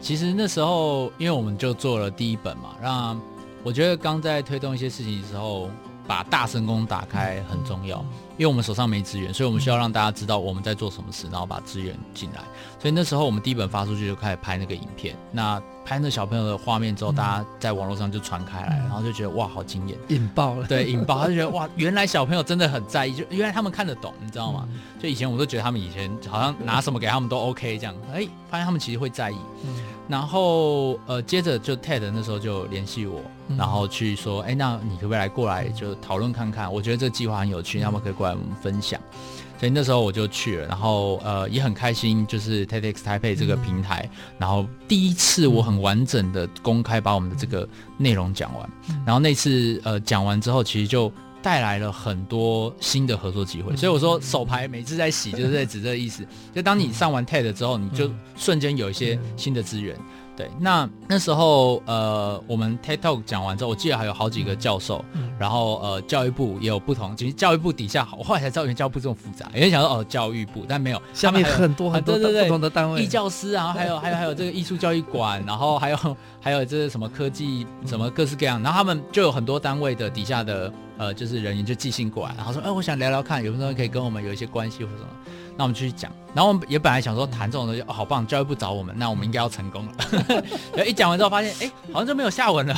[0.00, 3.20] 其实那时候，因为我们就做了第一本嘛，让
[3.62, 5.70] 我觉得刚在推动一些事情的时候。
[6.08, 7.98] 把大声功打开很重要，
[8.38, 12.40] 因为我们手上没资源，所以我们需要让大家知道我们在做什么事，然后把资源进来。
[12.80, 20.66] 所以那时候我们第一本发出去就开始拍那个影片，那拍那小朋友的画面之后，大家在网络上就传开来，然后就觉得哇，好惊艳，引爆了。
[20.66, 24.66] 对，引爆，他就觉得哇，原来小朋友真的很在意，就原来他们看得懂，你知道吗？
[24.98, 29.36] 就以前我都觉得他们以前好像拿什么给他们都 OK 这样，哎，发现他们其实会在意。
[30.08, 33.20] 然后呃，接着就 TED 那时候就联系我，
[33.56, 36.72] 然后去说，哎，那你可不可以来过来就讨论看看？
[36.72, 39.00] 我觉得这个计划很有趣，那么可以过来我们分享。
[39.58, 44.08] 所以那时候我就去了，然后呃也很开心，就是 TEDx 台北这个平台，
[44.38, 48.70] 然后第一次我很完整的公开把我们的这个内容讲完，
[49.04, 53.74] 然后那次呃讲完之后，其实就带来了很多新的合作机会。
[53.74, 56.24] 所以我说手牌每次在洗，就是在指这个意思。
[56.54, 59.98] 就当你上完 TED 之后，你就瞬间有一些新的资源。
[60.38, 75.96] 对，那那时候呃，我们 TED Talk 讲完之后，我记得还有好几个教授，嗯、然后呃，教育部也有不同，其实教育部底下，我后来才知道，原来教育部这么复杂，有人想说哦，教育部，但没有，下面很多很多不同的单位，艺教师，然后还有还有还有这个艺术教育馆，然后还有
[76.40, 85.08] 还有这个什么科技什么各式各样，然后他们就有很多单位的底下的呃，就是人员就寄信过来，然后说，哎，我想聊聊看，有没有人可以跟我们有一些关系或者什么。
[85.56, 89.92] 那我们继续讲，然后我们也本来想说谈这种东西，哦，好棒，教育部找我们，那我们应该要成功了。
[90.74, 92.74] 然后一讲完之后发现，哎，好像就没有下文了。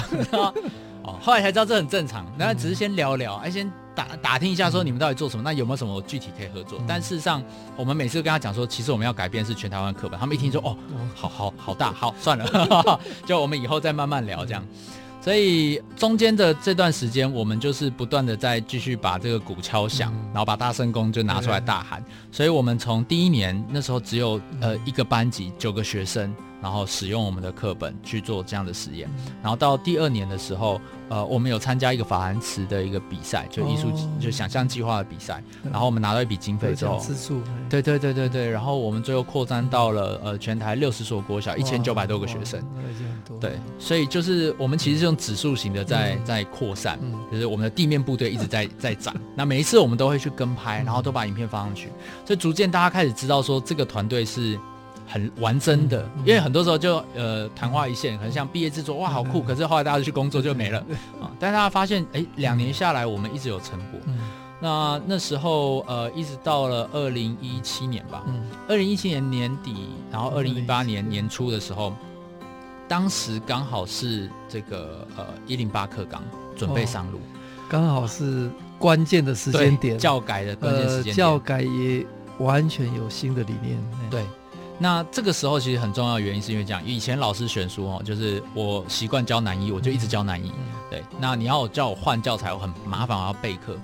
[1.03, 6.79] 哦，后来才知道这很正常，然后只是先聊聊，哎，先打打听一下说你们到底做什么，那有没有什么具体可以合作？
[6.87, 7.43] 但事实上，
[7.77, 10.77] 我们每次都跟他讲说，其实我们要改变是全台湾课本，他们一听说，哦，
[11.15, 14.65] 好好好大，好算了， 就我们以后再慢慢聊这样。
[15.21, 22.03] 所以中间的这段时间，我们就是不断的在继续把这个鼓敲响，嗯、然后把大声功就拿出来大喊。
[22.33, 26.35] 所以我们从第一年那时候只有呃一个班级九个学生。
[26.61, 29.09] 然后使用我们的课本去做这样的实验，
[29.43, 36.99] 然后到第二年的时候，呃，我们有参加一个法兰茨的一个比赛，就艺术、哦、就想象计划的比赛，然后我们拿到一笔经费之后，
[37.69, 38.01] 对对。
[38.01, 42.59] 对对对，然后我们最后扩张到了呃全台六十所国小，一千九百多个学生，
[43.39, 46.99] 对，所以就是我们其实是用指数型的在、嗯、在扩散，
[47.31, 51.89] 就是我们的地面部队一直在 在涨，那每一次我们都会去跟拍，然后都把影片放上去，
[52.25, 54.59] 所以逐渐大家开始知道说这个团队是。
[55.11, 60.79] 很玩真的，因为很多时候就呃昙花一现，很像毕业制作，哇好酷，可是后来大家去工作就没了
[61.21, 61.29] 啊。
[61.41, 64.01] 但是大家发现，哎，两年下来我们一直有成果。
[64.61, 68.23] 那那时候呃一直到了二零一七年吧，
[68.69, 71.93] 二零一七年年底，然后二零一八年年初的时候，
[72.87, 76.23] 当时刚好是这个呃一零八课纲
[76.55, 77.19] 准备上路，
[77.69, 82.07] 刚好是关键的时间点，教改的关键时间点，教改也
[82.39, 83.77] 完全有新的理念，
[84.09, 84.23] 对。
[84.83, 90.51] 那这个时候其实很重要的原因是因为这样，以前老师选书哦，就是我习惯教南一，我就一直教南一。
[90.89, 93.77] 对，那你要叫我换教材，我很麻烦，我要备课。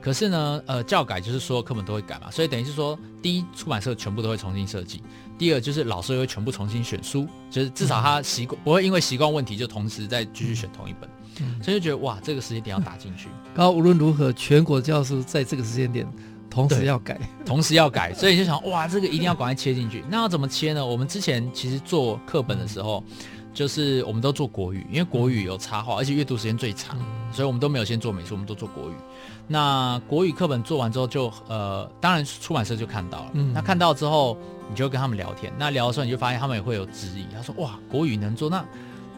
[0.00, 4.98] 可是呢，呃，教改就是所有课本都会改嘛，所以等于是说，第一，出版社全部都会重新设计；
[5.36, 11.10] 第二，就是老师会全部重新选书，就是至少他习惯不会因为习惯问题就同时再继续选同一本。
[11.60, 13.28] 所以就觉得哇，这个时间点要打进去。
[13.56, 16.06] 然后无论如何，全国教师在这个时间点。
[16.54, 20.04] 同时要改，同时要改，所以就想哇，这个一定要赶快切进去。
[20.08, 20.86] 那要怎么切呢？
[20.86, 23.02] 我们之前其实做课本的时候，
[23.52, 26.96] 就是我们都做国语，因为国语有插画，而且阅读时间最长，
[27.32, 28.94] 所以我们都没有先做美术，我们都做国语。
[29.46, 33.30] 那国语课本做完之后就，就呃，当然出版社就看到了。
[33.34, 34.38] 嗯，那看到之后，
[34.70, 35.52] 你就跟他们聊天。
[35.58, 37.26] 那聊的时候，你就发现他们也会有质疑。
[37.34, 38.64] 他说：“哇，国语能做，那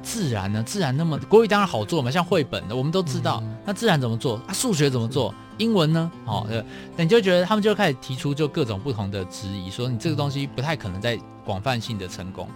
[0.07, 0.63] 自然呢？
[0.63, 3.41] 自然那么国语当然好做嘛，像绘本的，我们都知道。
[3.43, 4.37] 嗯、那自然怎么做？
[4.47, 5.35] 啊，数学怎么做？
[5.59, 6.09] 英文呢？
[6.27, 6.65] 哦，对，
[6.97, 12.49] 那你就觉得他们就开始提出就各种不同的质疑，说你这个东西不太可能在广泛性的成功。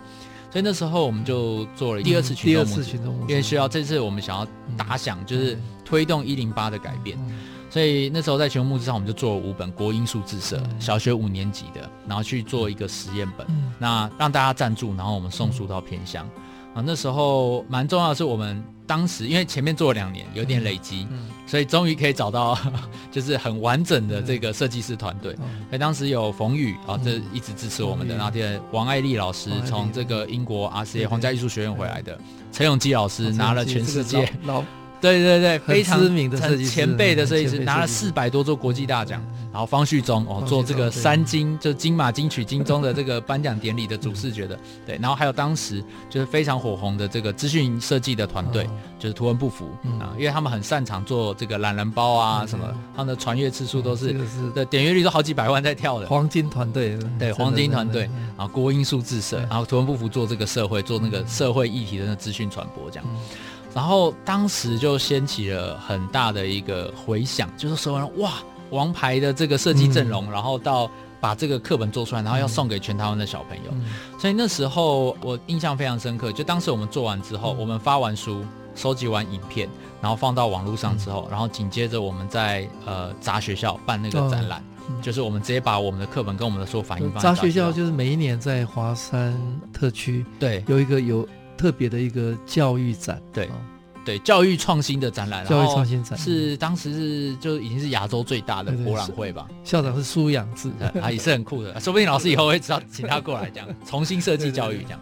[0.48, 2.96] 所以那时候我们就做了第二次群众募资，
[3.26, 4.46] 因为需要这次我们想要
[4.76, 7.18] 打响，就是推动一零八的改变。”
[7.68, 13.46] 所以那时候在群众募资上，我们就做了五本国英数字社小学五年级的，然后去做一个实验本，
[13.78, 16.28] 那让大家赞助，然后我们送书到偏乡。
[16.74, 21.06] 啊，那时候蛮重要的是，我们当时因为前面做了两年，有点累积，
[21.46, 22.56] 所以终于可以找到
[23.10, 25.34] 就是很完整的这个设计师团队。
[25.34, 28.42] 所以当时有冯宇啊，这一直支持我们的，然后第
[28.72, 32.18] 王爱丽老师从这个英国 RCA 皇家艺术学院回来的，
[32.52, 34.32] 陈永基老师拿了全世界。
[35.00, 39.20] 对对对，非常知名的设计师，前辈的设计师，拿了四百多座国际大奖。
[39.52, 44.56] 然后方旭中哦，做这个三金，就金马、金曲、金钟的这个颁奖典礼的主视觉的。
[44.86, 48.64] 对，然后还有当时就是非常火红的这个资讯设计的团队，
[48.96, 54.14] 就是图文不符啊，因为他们很擅长做这个懒人包啊什么，他们的传阅次数都是
[54.54, 56.06] 的，点阅率都好几百万在跳的。
[56.06, 58.02] 黄金团队，对，黄金团队，
[58.38, 63.06] 然后国英数字社，然后图文不符做这个社会，做那个社会议题的那资讯传播这样。
[63.74, 68.32] 然后当时就掀起了很大的一个回响，就是说哇，
[68.70, 70.90] 王牌的这个设计阵容，嗯、然后到
[71.20, 73.70] 把这个课本做出来，然后要送给全台湾的小朋友。
[73.72, 73.84] 嗯、
[74.18, 78.44] 所以那时候我印象非常深刻，就当时我们做完之后，嗯、我们发完书，
[78.74, 79.68] 收集完影片，
[80.00, 87.42] 然后放到网络上之后，嗯、然后紧接着我们在呃杂学校办那个展览，嗯、就是我们直接把我们的课本跟我们的书反映放在杂学校。
[87.42, 89.38] 杂学校就是每一年在华山
[89.72, 91.24] 特区对有一个有。
[91.60, 93.46] 特别的一个教育展，对，
[94.02, 99.46] 对，教育创新的展览，教育创新展是当时是就已经是亚洲最大的博览会吧？
[99.62, 100.70] 校长是苏养志，
[101.02, 105.00] 啊，也是很酷的，说不定老师以后会知道，请他过来讲， 重新设计教育这样。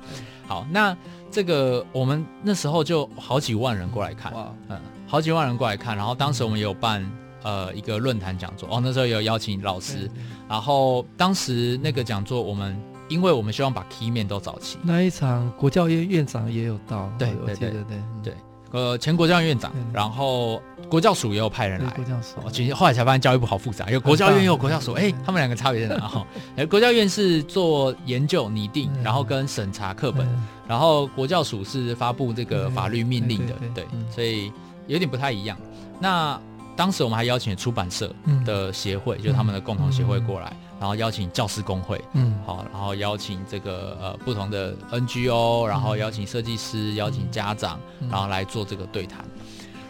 [0.48, 0.96] 好，那
[1.30, 4.32] 这个我们那时候就好几万人过来看，
[4.68, 7.08] 嗯，好几万人过来看，然后当时我们也有办
[7.44, 10.10] 呃一个论坛讲座，哦，那时候有邀请老师，
[10.48, 12.76] 然后当时那个讲座我们。
[13.08, 14.78] 因为我们希望把 key 面都找齐。
[14.82, 17.84] 那一场国教院院长也有到，对对对对
[18.22, 18.34] 对，
[18.70, 21.90] 呃，前国教院院长，然后国教署也有派人来。
[21.90, 26.06] 国教署，其实后来才发现教育部好复杂，有国教院又有国教署，哎，他们两个差别在哪？
[26.06, 30.28] 哈， 哎，国教院是做研究拟定，然后跟审查课本，
[30.66, 34.52] 然后国教署是发布这个法律命令的，对，所以
[34.86, 35.56] 有点不太一样。
[36.00, 36.40] 那
[36.78, 38.14] 当时我们还邀请出版社
[38.44, 40.56] 的协会，就是他们的共同协会过来。
[40.78, 49.24] 然后邀请教师工会，嗯，好，然后邀请这个呃不同的 NGO，然后邀请设计师，邀请家长，然后来做这个对谈。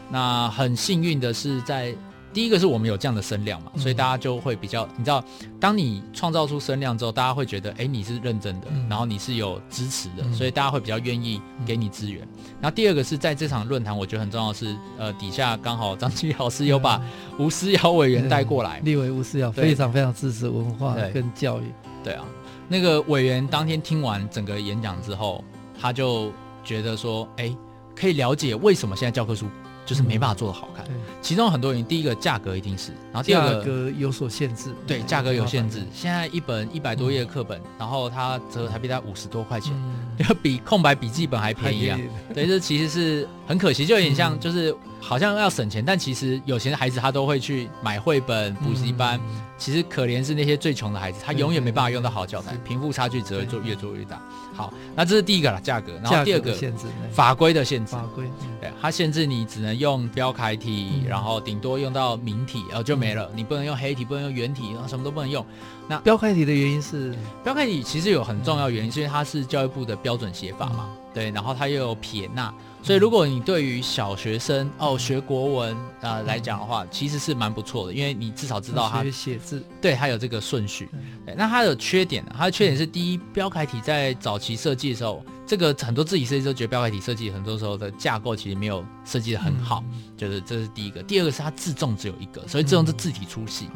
[0.08, 1.94] 那很幸运的是在。
[2.38, 5.24] 第一个是我们有这样的声量嘛，所以大家就会比较，你知道，
[5.58, 12.20] 当你创造出声量之后，大家会觉得，哎，你是认真的，然后你是有支持的，所以大家会比较愿意给你资源。
[12.60, 17.02] 然后第二个是在这场论坛，我觉得很重要的是，呃，底下刚好张基老师有把
[17.40, 21.64] 吴思瑶委员带过来，立委吴思瑶非常非常支持文化跟教育。
[22.04, 22.24] 对啊，
[22.68, 25.42] 那个委员当天听完整个演讲之后，
[25.76, 26.32] 他就
[26.62, 27.52] 觉得说，哎，
[27.96, 29.48] 可以了解为什么现在教科书。
[29.88, 30.84] 就是没办法做的好看，
[31.22, 35.82] 其中很多原因，第一个价格一定是，然后第二个价格有所限制，对，价格有限制。
[35.94, 39.72] 现在一本一百多页的课本，然后它折合台币在五十多块钱，
[40.18, 41.98] 要 比空白笔记本还便宜啊！
[42.34, 49.20] 对，这其实是很可惜，就有点像，就是好像要省钱，但其实有钱的孩子他都会去买绘本、补习班。
[49.56, 54.22] 其实可怜是那些最穷的孩子，他永远没办法用到好教材，贫富差距只会做越做越大。
[54.54, 55.94] 好，那这是第一个啦，价格。
[55.94, 57.92] 然后第二个限制，法规的限制。
[57.92, 58.24] 法规，
[58.60, 63.28] 对，它限制你只能用标楷体，然后顶多用到明体，然后就没了。
[63.34, 65.44] 你不能用黑体，不能用圆体，然后什么都不能用。
[65.88, 70.88] 那标楷体的原因是，标楷体其实有很重要原因，是因为它是教育部的标准写法嘛。
[71.12, 72.54] 对，然后它又有撇捺。
[72.88, 80.88] 所以，如果你对于小学生哦学国文啊、呃、来讲的话，其实是蛮不错的，因为你至少知道他写字，对，他有这个顺序。
[81.36, 85.22] 那它的缺点，它的缺点是第一，标楷体在早期设计的时候。
[85.48, 91.02] 这个很多自己设计都觉得标楷体设计很多时候的架构其实没有设计得很好，嗯、就是这是第一个。
[91.02, 93.66] 第二个是它字重只有一个，所以字重是字体粗细。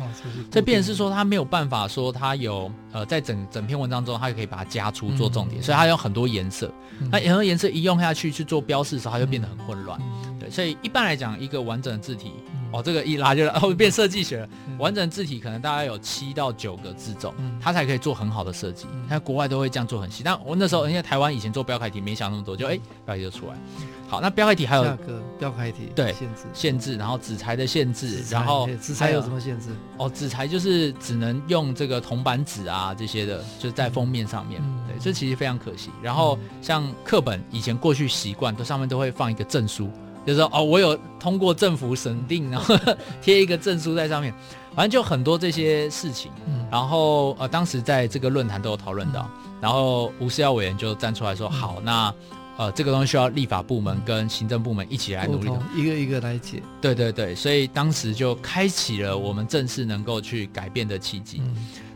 [0.50, 6.70] 这变成是说它没有办法说它有呃在整整篇文章中它就可以把它加粗做重点，嗯、所以它有很多颜色。
[7.00, 9.98] 嗯、那很多颜色一用下去去做标示的时候，它就变得很混乱。
[10.02, 12.32] 嗯、对，所以一般来讲，一个完整的字体
[12.72, 14.48] 哦，这个一拉就哦变设计学了。
[14.78, 18.86] 完整字体可能大概有七到九个字种，它才可以做很好的设计。
[19.08, 23.54] 它国外都会这样做很细，但我那时候因为台湾以前做标楷体没想那么多，就哎标楷体就出来。
[24.08, 24.84] 好，那标楷体还有
[25.38, 29.70] 标楷体对限制限制，然后纸材的限制，然后纸材有什么限制？
[29.96, 34.60] 哦，纸材就是只能用这个铜板纸啊这些的，就是在封面上面。
[34.86, 35.90] 对，这其实非常可惜。
[36.02, 39.90] 然后像课本以前过去习惯都上面都会放一个证书。
[40.26, 42.74] 就是说哦，我有通过政府审定，然后
[43.20, 44.32] 贴一个证书在上面，
[44.74, 46.30] 反正就很多这些事情。
[46.46, 52.14] 嗯、然后呃，当时在这个论坛都有讨论到，嗯、然后吴思耀委员就站出来说：“嗯、好，那
[52.58, 61.42] 呃，这个东西需要立法部门跟行政部门一起来努力，一个一个来解。”对对对，所以当时就开启了我们正式能够去改变的契机。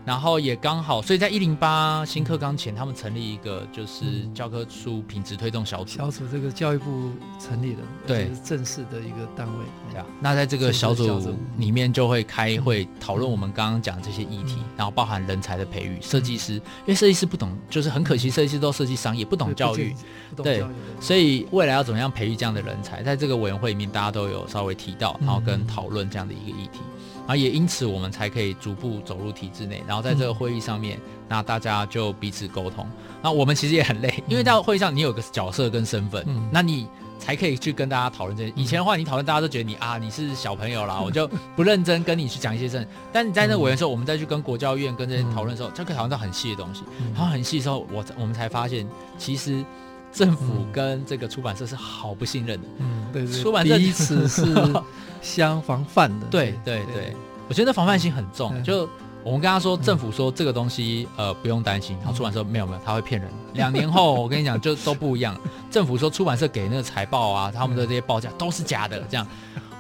[0.07, 5.98] 嗯然后也刚好，所以在一零八新课纲前，他们成立一个就是教科书品质推动小组。
[5.98, 9.64] 小组这个教育部成立了，对，是正式的一个单位。
[9.90, 19.92] 对啊，那在这个小组里面就会开会讨论我们刚刚讲这些议题，然后包含人才的培育，设计师，因为设计师不懂，就是很可惜，设计师都设计商业，不懂教育，
[20.36, 20.64] 对，
[21.00, 26.78] 所以未来要怎么样培育这样的人才，在这个委员会里面大家都有稍微提到，然后跟讨论这样的一个议题。
[26.78, 26.95] 然
[27.29, 29.83] 后也因此，我们才可以逐步走入体制内。
[29.87, 32.87] 然后在这个会议上面，嗯、那大家就彼此沟通。
[33.22, 36.87] 那我们其实也很累，因为在会议上你有个角色跟身份，嗯、那你
[37.18, 38.53] 才可以去跟大家讨论这些。
[38.55, 42.87] 以前的话，你讨论大家都觉得你啊，你是小朋友啦，我就不认真跟你去讲一些事。
[43.12, 46.83] 但你在那个委员的时候，我们再去跟国教院跟这些讨论的时候，就可以讨论到很细的东西。
[47.14, 48.87] 然后很细的时候，我我们才发现，
[49.18, 49.64] 其实
[50.12, 52.68] 政府跟这个出版社是好不信任的。
[52.79, 54.45] 嗯，对对，出版社第一次是。
[55.27, 57.16] 相防范的，对对对，
[57.49, 58.53] 我觉得防范心很重。
[58.55, 58.89] 嗯、就
[59.24, 61.97] 我们跟他说，政府说这个东西，呃，不用担心。
[61.99, 63.29] 然后出版社没有没有，他会骗人。
[63.55, 65.37] 两年后，我跟你讲，就都不一样。
[65.68, 69.27] 政府说出版社给那个财报啊，他们的这些报价都是假的，这样。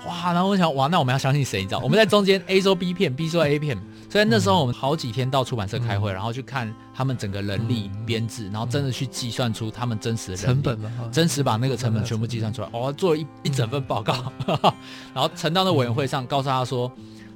[0.06, 1.60] 哇，然后我想，哇，那我们要相信谁？
[1.60, 1.78] 你知道？
[1.78, 3.78] 我们在中间，A 说 B 骗，B 说 A 骗。
[4.16, 10.80] 所以那时候我们好几天到出版社开会，然后去看他们整个人力编制，然后真的去计算出他们真实的成本，
[11.12, 12.68] 真实把那个成本全部计算出来。
[12.72, 14.32] 我做了一一整份报告，
[15.12, 16.90] 然后呈到那委员会上，告诉他说，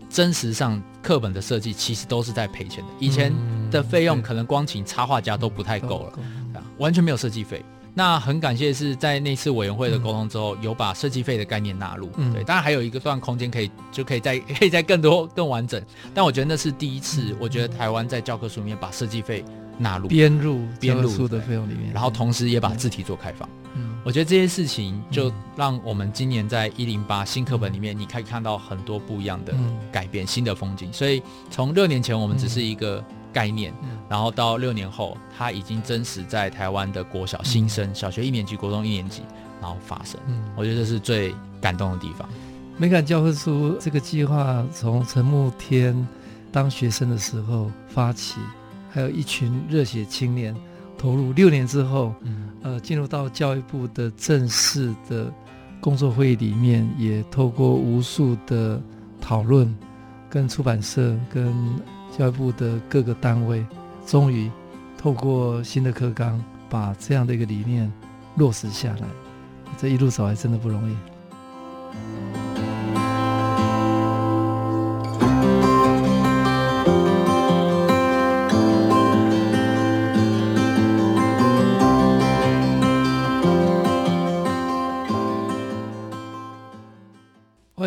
[0.09, 2.89] 真实上课本的设计其实都是在赔钱的。
[2.99, 3.31] 以前
[3.71, 6.19] 的费用可能光请插画家都不太够了，
[6.79, 7.63] 完全没有设计费。
[7.93, 12.09] 那很感谢是在那次委员会的沟通之后，有把设计费的概念纳入。
[12.17, 15.83] 嗯、对，当然还有一个段空间可以，就可以再 可以再更多更完整。
[16.15, 19.45] 但我觉得那是第一次，我觉得台湾在教科书里面把设计费
[19.77, 23.49] 纳入编入编入的费用里面，然后同时也把字体做开放。
[23.75, 29.53] 嗯，我觉得这些事情就让我们今年在一零八新课本里面，你可以看到很多不一样的
[29.91, 30.93] 改变，新的风景。
[30.93, 33.05] 所以从六年前我们只是一个。
[33.33, 33.73] 概念，
[34.09, 39.23] 然后到六年后，它已经真实在台湾的国小新生，小学一年级、国中一年级，
[39.61, 40.21] 然后发生。
[40.27, 42.29] 嗯，我觉得这是最感动的地方。
[42.77, 45.95] 美感教科书这个计划从陈慕天
[46.51, 48.41] 当学生的时候发起，
[48.91, 50.57] 还有一群热血青年
[50.99, 55.33] 投入，六年之后，嗯，呃，进入到教育部的正式的
[55.81, 58.81] 工作会议里面，也透过无数的
[59.21, 59.73] 讨论，
[60.29, 61.55] 跟出版社跟。
[62.17, 63.65] 教育部的各个单位，
[64.07, 64.51] 终于
[64.99, 67.91] 透过新的课纲，把这样的一个理念
[68.37, 69.07] 落实下来。
[69.79, 72.40] 这一路走来真的不容易。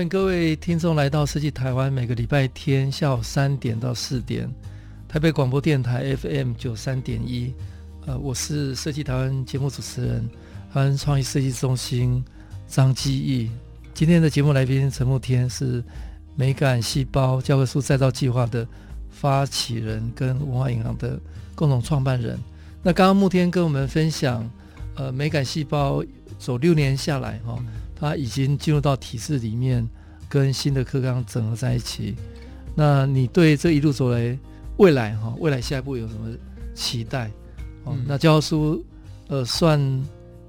[0.08, 4.50] 各位听众来到设计台湾，每个礼拜天下午三点到四点，
[5.08, 7.54] 台北广播电台 FM 九三点一。
[8.06, 10.28] 呃，我是设计台湾节目主持人，
[10.74, 12.24] 台湾创意设计中心
[12.68, 13.50] 张基义。
[13.94, 15.84] 今天的节目来宾陈慕天是
[16.36, 18.68] 美感细胞教科书再造计划的
[19.10, 21.20] 发起人，跟文化银行的
[21.56, 22.38] 共同创办人。
[22.82, 24.48] 那刚刚慕天跟我们分享，
[24.96, 26.04] 呃，美感细胞
[26.38, 27.58] 走六年下来，哈、
[28.04, 29.88] 他已经进入到体制里面，
[30.28, 32.14] 跟新的课纲整合在一起。
[32.76, 34.38] 那你对这一路走来，
[34.76, 36.36] 未来哈，未来下一步有什么
[36.76, 37.32] 期待？
[37.86, 38.84] 哦，嗯、那教书，
[39.30, 39.80] 呃，算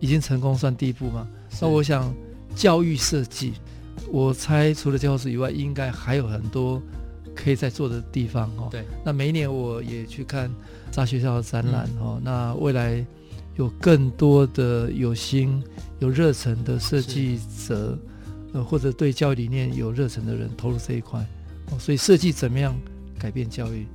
[0.00, 1.28] 已经成功，算第一步吗？
[1.60, 2.12] 那我想，
[2.56, 3.52] 教育设计，
[4.10, 6.82] 我猜除了教科书以外，应该还有很多
[7.36, 8.66] 可以在做的地方哦。
[8.68, 8.84] 对。
[9.04, 10.52] 那每一年我也去看
[10.92, 12.16] 大学校的展览哦。
[12.18, 13.06] 嗯、那未来。
[13.56, 15.62] 有更多的有心、
[16.04, 17.98] 有热忱的设计者，
[18.52, 21.18] 呃，或者对教育理念有热忱的人投入这一块，
[21.70, 22.76] 哦，所以设计怎么样
[23.18, 23.86] 改变教育？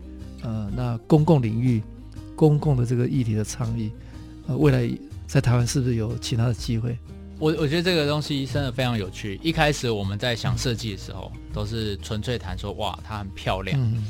[0.41, 1.83] 呃，那公共领域、
[2.35, 3.91] 公共的这个议题的倡议，
[4.47, 4.89] 呃，未来
[5.27, 6.97] 在台湾是不是有其他的机会？
[7.37, 9.39] 我我觉得这个东西真的非常有趣。
[9.43, 13.79] 一开始我们在想设计的时候，都是纯粹谈说哇，它很漂亮。
[13.79, 14.03] 嗯、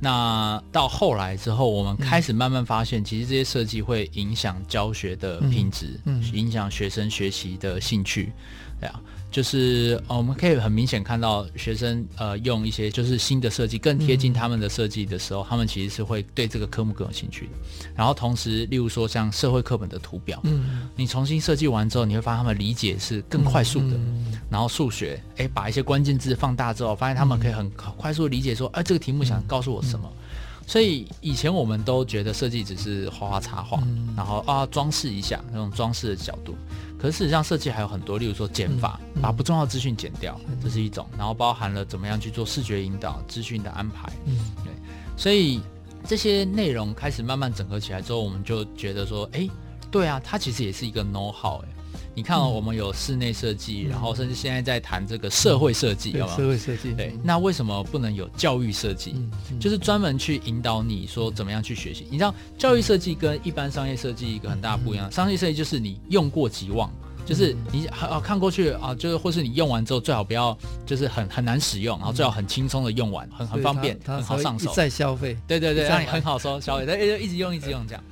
[0.00, 8.32] 那到后来之后，我们开始慢慢发现，其实这些设计会影响教学的品质，嗯嗯、影响学生学习的兴趣，
[8.80, 9.00] 对啊。
[9.28, 17.52] 就是呃，我们可以很明显看到学生呃用一些就是新的设计更贴近他们的设计的时候，嗯、他们其实是会对这个科目更有兴趣的。
[17.94, 23.96] 然后同时，例如说像社会课本的图表，嗯，你重新设计完之后，你会发现他们理解是更快速的。
[23.96, 30.10] 嗯、然后数学，哎，把一些关键字放大之后，发现他们可以很快速理解说，哎，这个题目想告诉我什么。
[30.10, 36.54] 嗯、所以以前我们都觉得设计只是画画插画，嗯、然后啊装饰一下那种装饰的角度。
[36.98, 41.06] 可是事实上，设计还有很多，例如说减法，嗯嗯、把不重要的资讯减掉，嗯、这是一种。
[41.16, 44.10] 然后包含了怎么样去做视觉引导、资讯的安排。
[44.24, 44.72] 嗯，对。
[45.14, 45.60] 所以
[46.06, 49.46] 这些内容开始慢慢整合起来之后，我们就觉得说，哎，
[49.90, 51.62] 对啊，它其实也是一个 know how。
[51.62, 51.68] 哎，
[52.16, 56.34] 你看哦，嗯、我们有室内设计，然后甚至现在在谈这个社会设计，有吗？
[56.34, 56.94] 社会设计。
[56.94, 59.14] 对，那为什么不能有教育设计？
[59.60, 62.06] 就是专门去引导你说怎么样去学习。
[62.10, 65.12] 你知道，教育设计跟一般商业设计一个很大不一样。
[65.12, 66.90] 商业设计就是你用过即忘。
[67.26, 70.56] 就是你啊看过去啊，就是或是你用完之后最好不要
[70.86, 74.72] 就是很很难使用，然后最好很轻松的用完，很很方便，很好上手。
[74.72, 78.04] 再消费，对对对，让你很好收消费，对，一直用一直用这样。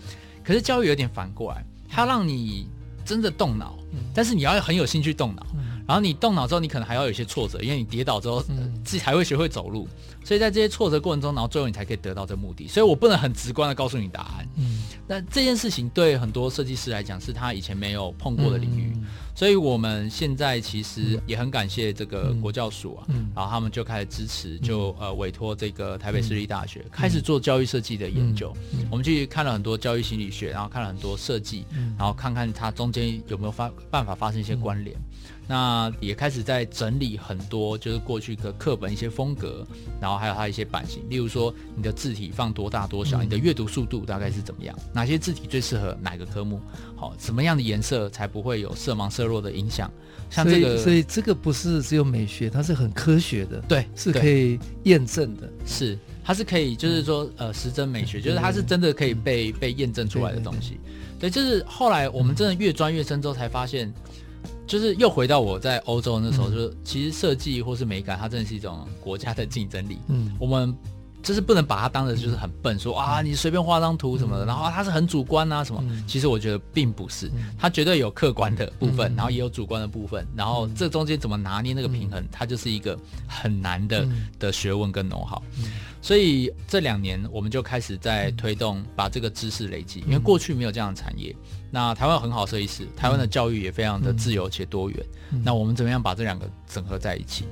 [0.42, 2.68] 可是教育有点反过来，它要让你
[3.04, 3.76] 真的动脑，
[4.14, 5.46] 但是你要很有兴趣动脑，
[5.86, 8.42] 然后你动脑之后，你可能还要有一些挫折，因为你跌倒之后
[8.82, 9.88] 自己才会学会走路。
[10.24, 12.66] 所以在这些挫折过程中，然后最后你才可以得到这个目的。
[12.66, 14.48] 所以我不能很直观的告诉你答案。
[14.56, 18.90] 嗯，那这件事情对很多设计师来讲，是他以前没有碰过的领域。
[18.94, 19.04] 嗯、
[19.34, 28.50] 所以我们现在其实也很感谢这个国教署啊，嗯、然后他们就开始支持，就呃委托这个台北市立大学、嗯、开始做教育设计的研究。
[28.90, 34.96] 我们去看了很多教育心理学，然后看了很多设计，嗯、然后看看它中间有没有发办法发生一些关联。
[35.46, 39.66] 嗯那也开始在整理很多，就是过去的课本一些风格，
[40.00, 46.60] 然后还有它一些版型，例如说你的字体放多大多小，你的阅读速度大概是怎么样，哪些字体最适合哪个科目，
[46.96, 49.90] 好，什么样的颜色才不会有色盲色弱的影响？
[50.30, 60.80] 像这个，所以，所以这个不是只有美学，它是很科学的，对，是可以验证的，是它是可以，就是说呃，实证美学，就是它是真的可以被被验证出来的东西。
[61.20, 63.92] 对，就是后来我们真的越钻越深之后才发现。
[64.66, 69.98] 就是又回到我在欧洲那时候，就是其实设计或是美感，它真的是一种国家的竞争力。
[70.08, 70.74] 嗯，我们
[71.22, 75.82] 就是不能把它当成就是很笨，说啊你随便画张图什么的，然后它是很主观啊什么。
[76.06, 84.06] 其实我觉得并不是，它绝对有客观的部分，然后也有主观的部分，然后这中间怎么拿捏那个平衡，它就是一个很难的
[84.38, 85.40] 的学问跟 know-how。
[86.02, 91.34] 所以这两年我们就开始在推动把这个知识累积，因为过去没有这样的产业。
[91.74, 95.06] 那台湾有很好设计师，台湾的教育也非常的自由且多元。
[95.32, 97.46] 嗯、那我们怎么样把这两个整合在一起？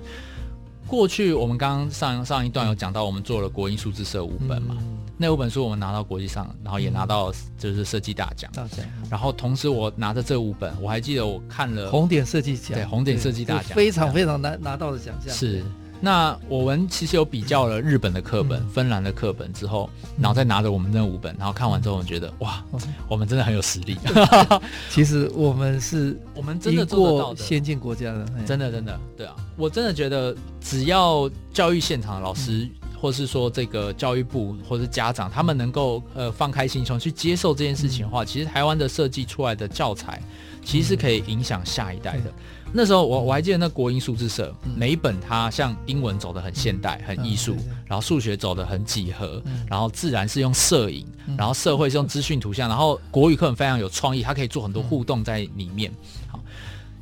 [0.86, 8.48] 过去我们刚刚上上一段有讲到，我们做了国英数字社五本嘛，嗯、那五本书我们拿到国际上，然后也拿到就是设计大奖。
[8.54, 8.86] 大奖。
[9.10, 15.34] 然后同时我拿着这五本，我还记得我看了红点设计奖，对红点设计大奖，非常非常难拿到的奖项。
[15.34, 15.64] 是。
[16.04, 19.88] 那我们其实有比较了日本的课本、芬兰的课本之后，
[20.18, 22.60] 然后再拿着我们那五本，然后看完之后，我们觉得哇，
[23.06, 23.96] 我们真的很有实力。
[24.90, 27.40] 其实我们是，我们真的做得到的。
[27.40, 32.68] 先进国家的，真的真的，对啊，我真的觉得只要教育现场的老师，
[33.00, 40.20] 或是说这个教育部或是家长，他们能够呃放开心胸去接受这件事情的话，其实台湾的设计出来的教材，
[40.64, 42.32] 其实是可以影响下一代的。
[42.74, 47.54] 那时候我我还记得那国英数字社每一本，它像英文走的很现代很艺术，
[47.84, 51.06] 然后数学走的很几何，然后自然是用摄影，
[51.36, 55.92] 然后社会是用资讯图像，然后国语课本非常有创意，它可以做很多互动在里面。
[56.28, 56.40] 好，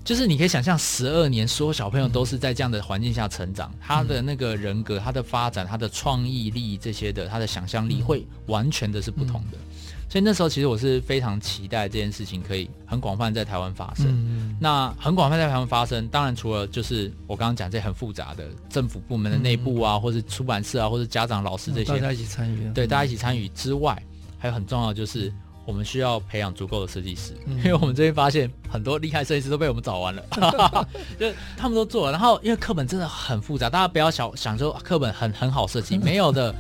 [0.05, 9.59] 就是你可以想象十二年所有小朋友都是在这样的环境下成长，他的那个人格、他的发展、他的创意力这些的，他的想象力会完全的是不同的。
[10.11, 14.07] 所以那时候其实我是非常期待这件事情可以很广泛在台湾发生。
[14.09, 22.69] 嗯、那很广泛在台湾发生，当然除了就是我刚刚讲这很复杂的政府部门的内部啊，嗯、或是出版社啊，或是家长、老师这些，大家一起参与。
[22.73, 23.97] 对，大家一起参与之外，
[24.37, 25.33] 还有很重要的就是
[25.65, 30.25] 我们需要培养足够的设计师，嗯、因为我们这边发现很多厉害设计师都被我们找完了，
[31.21, 32.11] 就他们都做了。
[32.11, 36.53] 然后因为课本真的很复杂，大家不要想想说课本很很好设计， 没有的。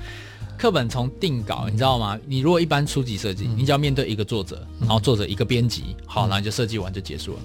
[0.60, 2.20] 课本从定稿，你知道吗？
[2.26, 7.38] 你如果一般初级设计，你只要面对一个作者，然后作者一个编辑，好，然后你就设计完就结束了。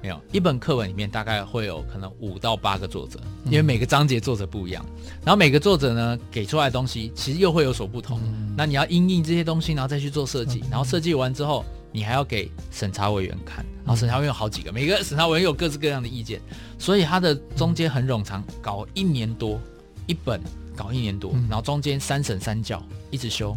[0.00, 4.86] 没有，一本课本里面大概会有可能五到八个作者，因为每个章节作者不一样，
[5.24, 8.20] 然后每个作者呢给出来的东西其实又会有所不同。
[8.56, 16.40] 那你要因应这些东西，然后再去做设计，然后设计完之后，你还要给审查委员看，然后审查委员有好几个，每个审查委员有各式各样的意见，
[16.78, 19.58] 所以它的中间很冗长，搞一年多
[20.06, 20.40] 一本，
[20.76, 23.56] 搞一年多，然后中间三审三教一直修。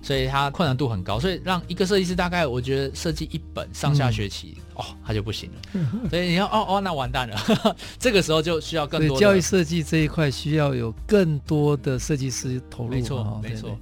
[0.00, 6.08] 所以它困难度很高，所以让一个设计师大概我觉得设计一本上下学期、嗯、哦，他就不行了。
[6.08, 7.36] 所以你要哦哦，那完蛋了，
[7.98, 9.20] 这个时候就需要更多的。
[9.20, 12.90] 教育设计这一块需要有更多的设计师投入。
[12.90, 13.76] 没错，没错。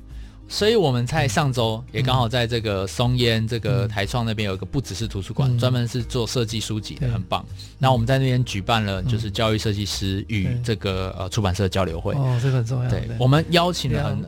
[0.49, 7.45] 所以我们在上周也刚好在这个松烟这个台创那边有一个不只是图书馆，嗯、专门是做设计书籍的，很棒。
[7.79, 12.15] 那我们在那边举办了就是教育设计师与这个呃出版社交流会。
[12.15, 12.89] 哦，这个很重要。
[12.89, 14.25] 对，我们邀请了很。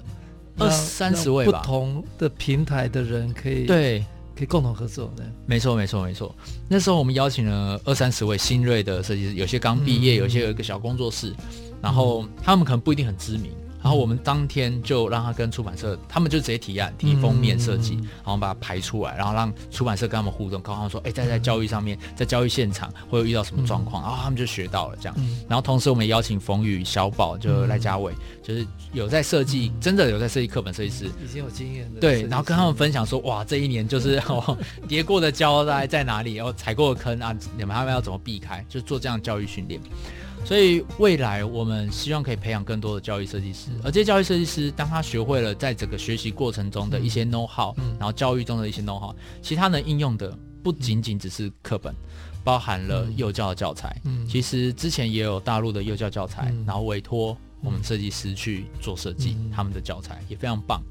[0.60, 4.04] 二三十位吧，不同的平台的人可以对，
[4.34, 5.08] 可以共同合作。
[5.16, 6.34] 对，没错，没错，没错。
[6.66, 11.32] 那时候我们邀请了二三十位新锐的设计师，有些刚毕业，有些有一个小工作室，
[11.80, 13.52] 然后他们可能不一定很知名。
[13.82, 25.16] 然后我们当天就让他跟出版社，他们就直接提案提封面设计，然后把它排出来，然后让出版社跟他们互动，告诉他们说，哎，在在教育上面，在教育现场会有遇到什么状况，然后他们就学到了这样。
[25.48, 28.12] 然后同时我们也邀请冯宇、小宝，就赖家伟，
[28.42, 32.00] 就是有在设计，真的有在设计课本设计师，已经有经验的。
[32.00, 34.58] 对，然后跟他们分享说，哇，这一年就是 哦，
[34.88, 39.80] 跌过的跤在在哪里，然后踩过的坑啊，你们他们要怎么避开，就做这样教育训练。
[40.48, 51.94] 所以未来我们希望可以培养更多的教育设计师，而这些教育设计师，当他学会了在整个学习过程中的一些 know how，然后教育中的一些 know how，其实他能应用的不仅仅只是课本，
[52.42, 53.94] 包含了幼教的教材。
[54.26, 60.82] 其实之前也有大陆的幼教教材，然后委托我们设计师去做设计，他们的教材也非常棒。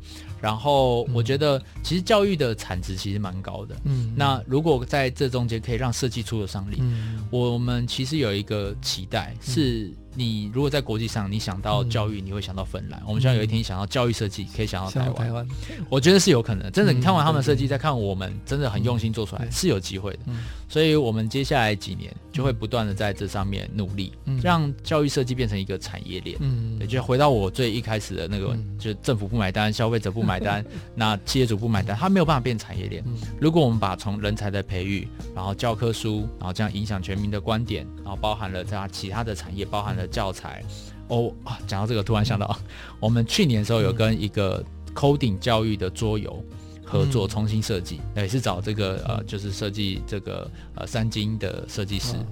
[0.41, 3.75] 然后我觉得，其实教育的产值其实蛮高的。
[3.85, 9.91] 嗯，那如果在这中间可以让设计出了商利，嗯，我们其实有一个期待是。
[10.19, 12.99] 你如果在国际上，你想到教育，你会想到芬兰。
[13.05, 15.47] 我们希望有一天想到教育设计，可以想到台湾。
[15.89, 16.91] 我觉得是有可能，真的。
[16.91, 20.19] 你看完他们的设计，再看我们，真的很用心做出来，是有机会的。
[20.67, 24.11] 所以，我们接下来几年就会不断的在这上面努力，
[24.41, 26.35] 让教育设计变成一个产业链。
[26.39, 30.65] 嗯，也就回到我最一开始的那个，就是政府不买单，消费者不买单，
[30.95, 33.03] 那企业主不买单，他没有办法变产业链。
[33.39, 40.05] 如果我们把从人才的培育，然后教科书，然后这样影响全民的观点，然后包含了这样其他的产业，包含了。
[40.17, 40.63] 教材。
[41.09, 42.65] 哦啊，讲到这个，突然想到，嗯、
[42.99, 44.63] 我们去年的时候有跟一个
[44.95, 46.43] coding 教育的桌游
[46.83, 52.25] 合作重新设计，也、嗯、是找这个呃，就是设计这个呃三金的设计师，嗯、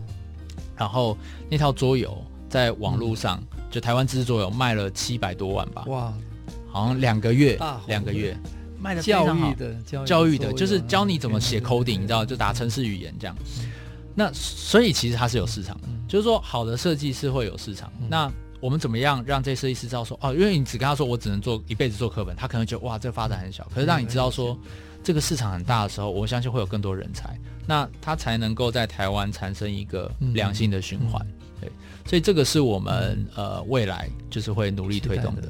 [0.76, 1.16] 然后
[1.48, 2.18] 那套桌游
[2.50, 6.14] 在网络上，嗯、就台湾自制桌游卖了七百多万吧，哇，
[6.76, 7.58] 好像两个月，
[7.88, 8.38] 两个月。
[9.02, 9.74] 教育的
[10.06, 13.36] 教育的，就是教你怎么写 coding，你知道，就打程式语言这样。
[14.14, 17.92] 那所以其实它是有市场的，嗯、就是说好的设计师会有市场。
[18.00, 23.68] 嗯、那我们怎么样让这设计师知道说哦，因为你只跟他说我只能做一辈子做课本，他可能觉得哇这个发展很小。
[23.74, 24.56] 可是让你知道说
[25.04, 31.26] 这个市场很大的时候，我相信会有更多人才，那他才能够在台湾产生一个良性的循环。
[31.60, 31.72] 对，
[32.06, 35.50] 所以这个是我们呃未来就是会努力推动的。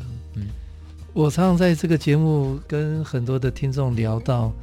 [1.16, 4.54] 嗯，我常常在这个节目跟很多的听众聊到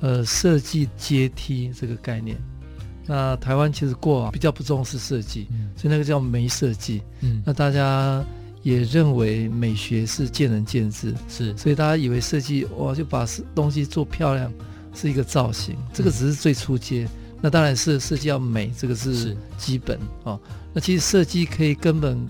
[0.00, 2.36] 呃设计阶梯这个概念。
[3.06, 7.02] 那台湾其实过往比较不重视设计，嗯、所以那个叫没设计。
[7.20, 8.22] 嗯，那大家
[8.62, 14.52] 也认为美学是见仁见智，是，所以大家以为设计哇就把东西做漂亮
[14.94, 17.04] 是一个造型，这个只是最初阶。
[17.04, 20.38] 嗯、那当然是设计要美，这个是基本啊。
[20.74, 22.28] 那其实设计可以根本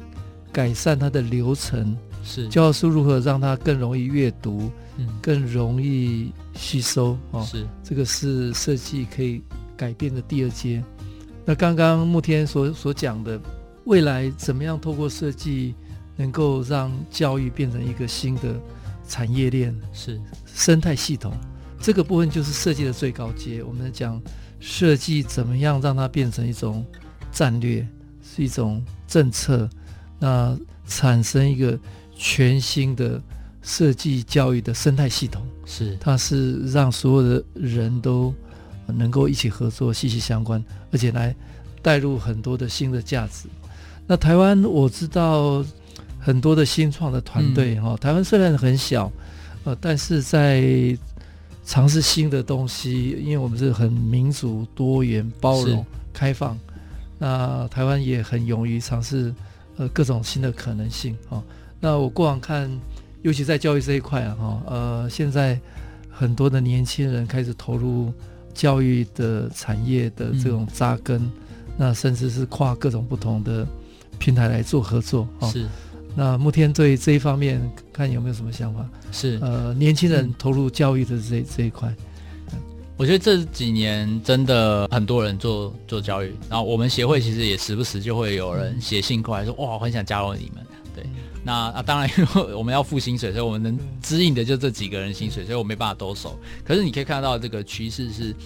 [0.52, 1.96] 改善它的流程，
[2.28, 7.40] 是教书如何让它更容易阅读，嗯，更容易吸收啊。
[7.40, 9.42] 哦、是，这个是设计可以。
[9.78, 10.82] 改变的第二阶，
[11.44, 13.40] 那刚刚慕天所所讲的，
[13.84, 15.72] 未来怎么样透过设计
[16.16, 18.60] 能够让教育变成一个新的
[19.06, 20.20] 产业链，是
[20.52, 21.32] 生态系统，
[21.80, 23.62] 这个部分就是设计的最高阶。
[23.62, 24.20] 我们讲
[24.58, 26.84] 设计怎么样让它变成一种
[27.30, 27.86] 战略，
[28.20, 29.70] 是一种政策，
[30.18, 30.58] 那
[30.88, 31.78] 产生一个
[32.18, 33.18] 全新的
[33.62, 38.34] 设计教育的生态系统，是它是让所有的人都。
[38.90, 41.36] 能够一起合作，息息相关，而且来
[41.82, 43.46] 带入很多的新的价值。
[44.06, 45.62] 那台湾我知道
[46.18, 49.12] 很多的新创的团队哈，嗯、台湾虽然很小，
[49.64, 50.96] 呃，但是在
[51.66, 56.58] 尝试新的东西，因为我们是很民主、多元、包容、开放，
[57.18, 59.34] 那台湾也很勇于尝试
[59.76, 61.44] 呃各种新的可能性啊。
[61.80, 62.70] 那我过往看，
[63.22, 65.58] 尤其在教育这一块啊，哈，呃，现在
[66.10, 68.12] 很多的年轻人开始投入。
[68.54, 71.32] 教育的产业的这种扎根，嗯、
[71.76, 73.64] 那甚至是跨各种不同的
[74.18, 75.48] 平台来做合作啊。
[75.48, 75.64] 是，
[76.16, 77.62] 那慕天对这一方面
[77.92, 78.84] 看有没有什么想法？
[79.12, 81.94] 是，呃，年轻人投入教育的这、嗯、这一块。
[82.96, 90.66] 我觉得这几年真的很多人做做教育，然后我们协会其实也时不时就会有人写信过来说，哇，我很想加入你们。
[90.96, 91.06] 对，
[91.48, 96.38] 那啊，当然因为我们要付薪水，所以我们能支应的就这几个人薪水，所以我没办法兜售。
[96.62, 98.36] 可是你可以看到这个趋势是。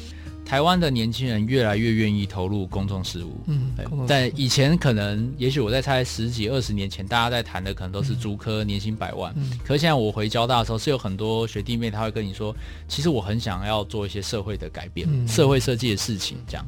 [0.45, 3.41] 台湾的年轻人越来越愿意投入公众事务。
[3.47, 3.73] 嗯，
[4.07, 9.33] 在以前可能，也许我在猜十几二十年前，大家在谈的可能都是竹科年薪百万。
[9.37, 12.55] 嗯，可是现在我回交大的时候，是有很多学弟妹他会跟你说，
[12.89, 16.37] 其实我很想要做一些社会的改变，嗯、社会设计的事情。
[16.47, 16.67] 这样，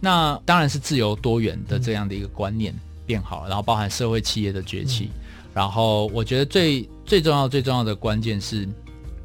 [0.00, 2.74] 那当然是自由多元的这样的一个观念
[3.06, 5.04] 变好了，然后包含社会企业的崛起。
[5.04, 5.20] 嗯、
[5.54, 8.68] 然后我觉得最最重要最重要的关键是。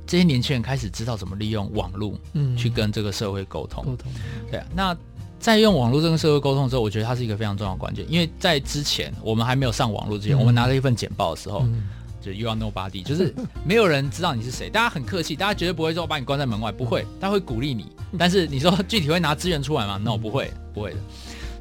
[0.05, 3.85] 这些年轻人开始知道怎么利用网络，嗯，去跟这个社会沟通。
[3.85, 4.11] 沟通，
[4.49, 4.65] 对啊。
[4.73, 4.97] 那
[5.39, 11.83] 在用网络这个社会沟通的时候，我觉得它是一个非常重要的关键，因为在之前我们还没有上网络之前，嗯、我们拿着一份简报的时候，嗯、
[12.19, 13.31] 就 You are nobody，就是
[13.63, 17.85] 没有人知道你是谁，大家很客气，大家绝对不会说把你关在门外，不会，他会鼓励你。
[18.17, 20.97] 但是你说具体会拿资源出来吗？No，不会，不会的。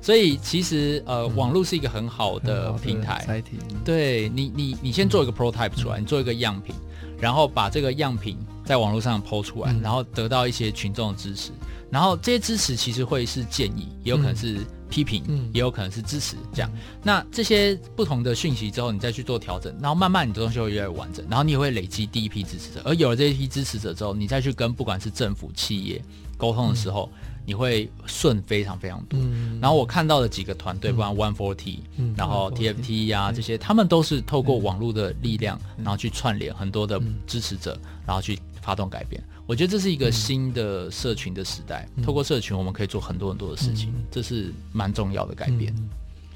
[0.01, 3.43] 所以其实呃，嗯、网络是一个很好的平台。
[3.85, 6.75] 对你，你你先做一个 prototype 出来，嗯、你做一个样品。
[7.21, 11.51] 然后把这个样品在网络上抛出来，嗯、然后得到一些群众的支持，
[11.91, 16.71] 然后这些支持其实会是建议，也有可能是批评，嗯、也有可能是支持，这样。
[16.75, 26.01] 嗯、那这些不同的讯息之后，你再去做调整，然后慢慢你的东西会越来越完整，然后你也会累积第一批支持者，而有了这一批支持者之后，你再去跟不管是政府、企业
[26.37, 27.11] 沟通的时候。
[27.13, 27.19] 嗯
[27.49, 31.79] 你会顺非常非常多，嗯、然后我看到的几个团队，不管 One Forty，
[32.15, 39.19] 然后 TFT 呀、啊、这些，他们都是透过网络的力量，然后去串联很多的支持者，然后去发动改变。
[39.47, 45.75] 我觉得这是一个新的社群的时代，透过社群我们可以做很多很多的事情，这是蛮重要的改变。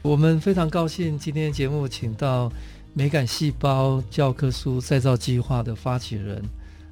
[0.00, 2.50] 我们非常高兴今天节目请到
[2.94, 6.42] 美感细胞教科书再造计划的发起人，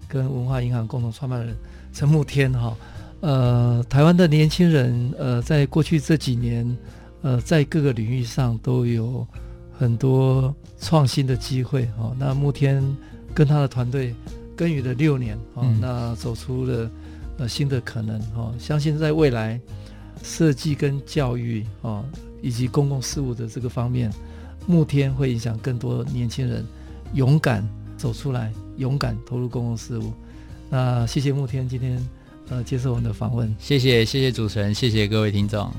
[0.06, 1.56] 跟文化银行共同创办人
[1.90, 2.76] 陈慕天哈。
[3.20, 6.76] 呃，台湾的年轻人，呃，在过去这几年，
[7.20, 9.26] 呃，在各个领域上都有
[9.76, 11.86] 很多创新的机会。
[11.98, 12.82] 哦，那慕天
[13.34, 14.14] 跟他的团队
[14.56, 16.90] 耕耘了六年，哦，嗯、那走出了
[17.36, 18.18] 呃新的可能。
[18.34, 19.60] 哦，相信在未来
[20.22, 22.02] 设计跟教育，哦，
[22.40, 24.10] 以及公共事务的这个方面，
[24.66, 26.64] 慕天会影响更多年轻人
[27.12, 27.62] 勇敢
[27.98, 30.10] 走出来，勇敢投入公共事务。
[30.70, 32.02] 那谢谢慕天今天。
[32.50, 35.72] 呃，接受我们的访问，谢谢谢谢主持人，谢谢各位听众。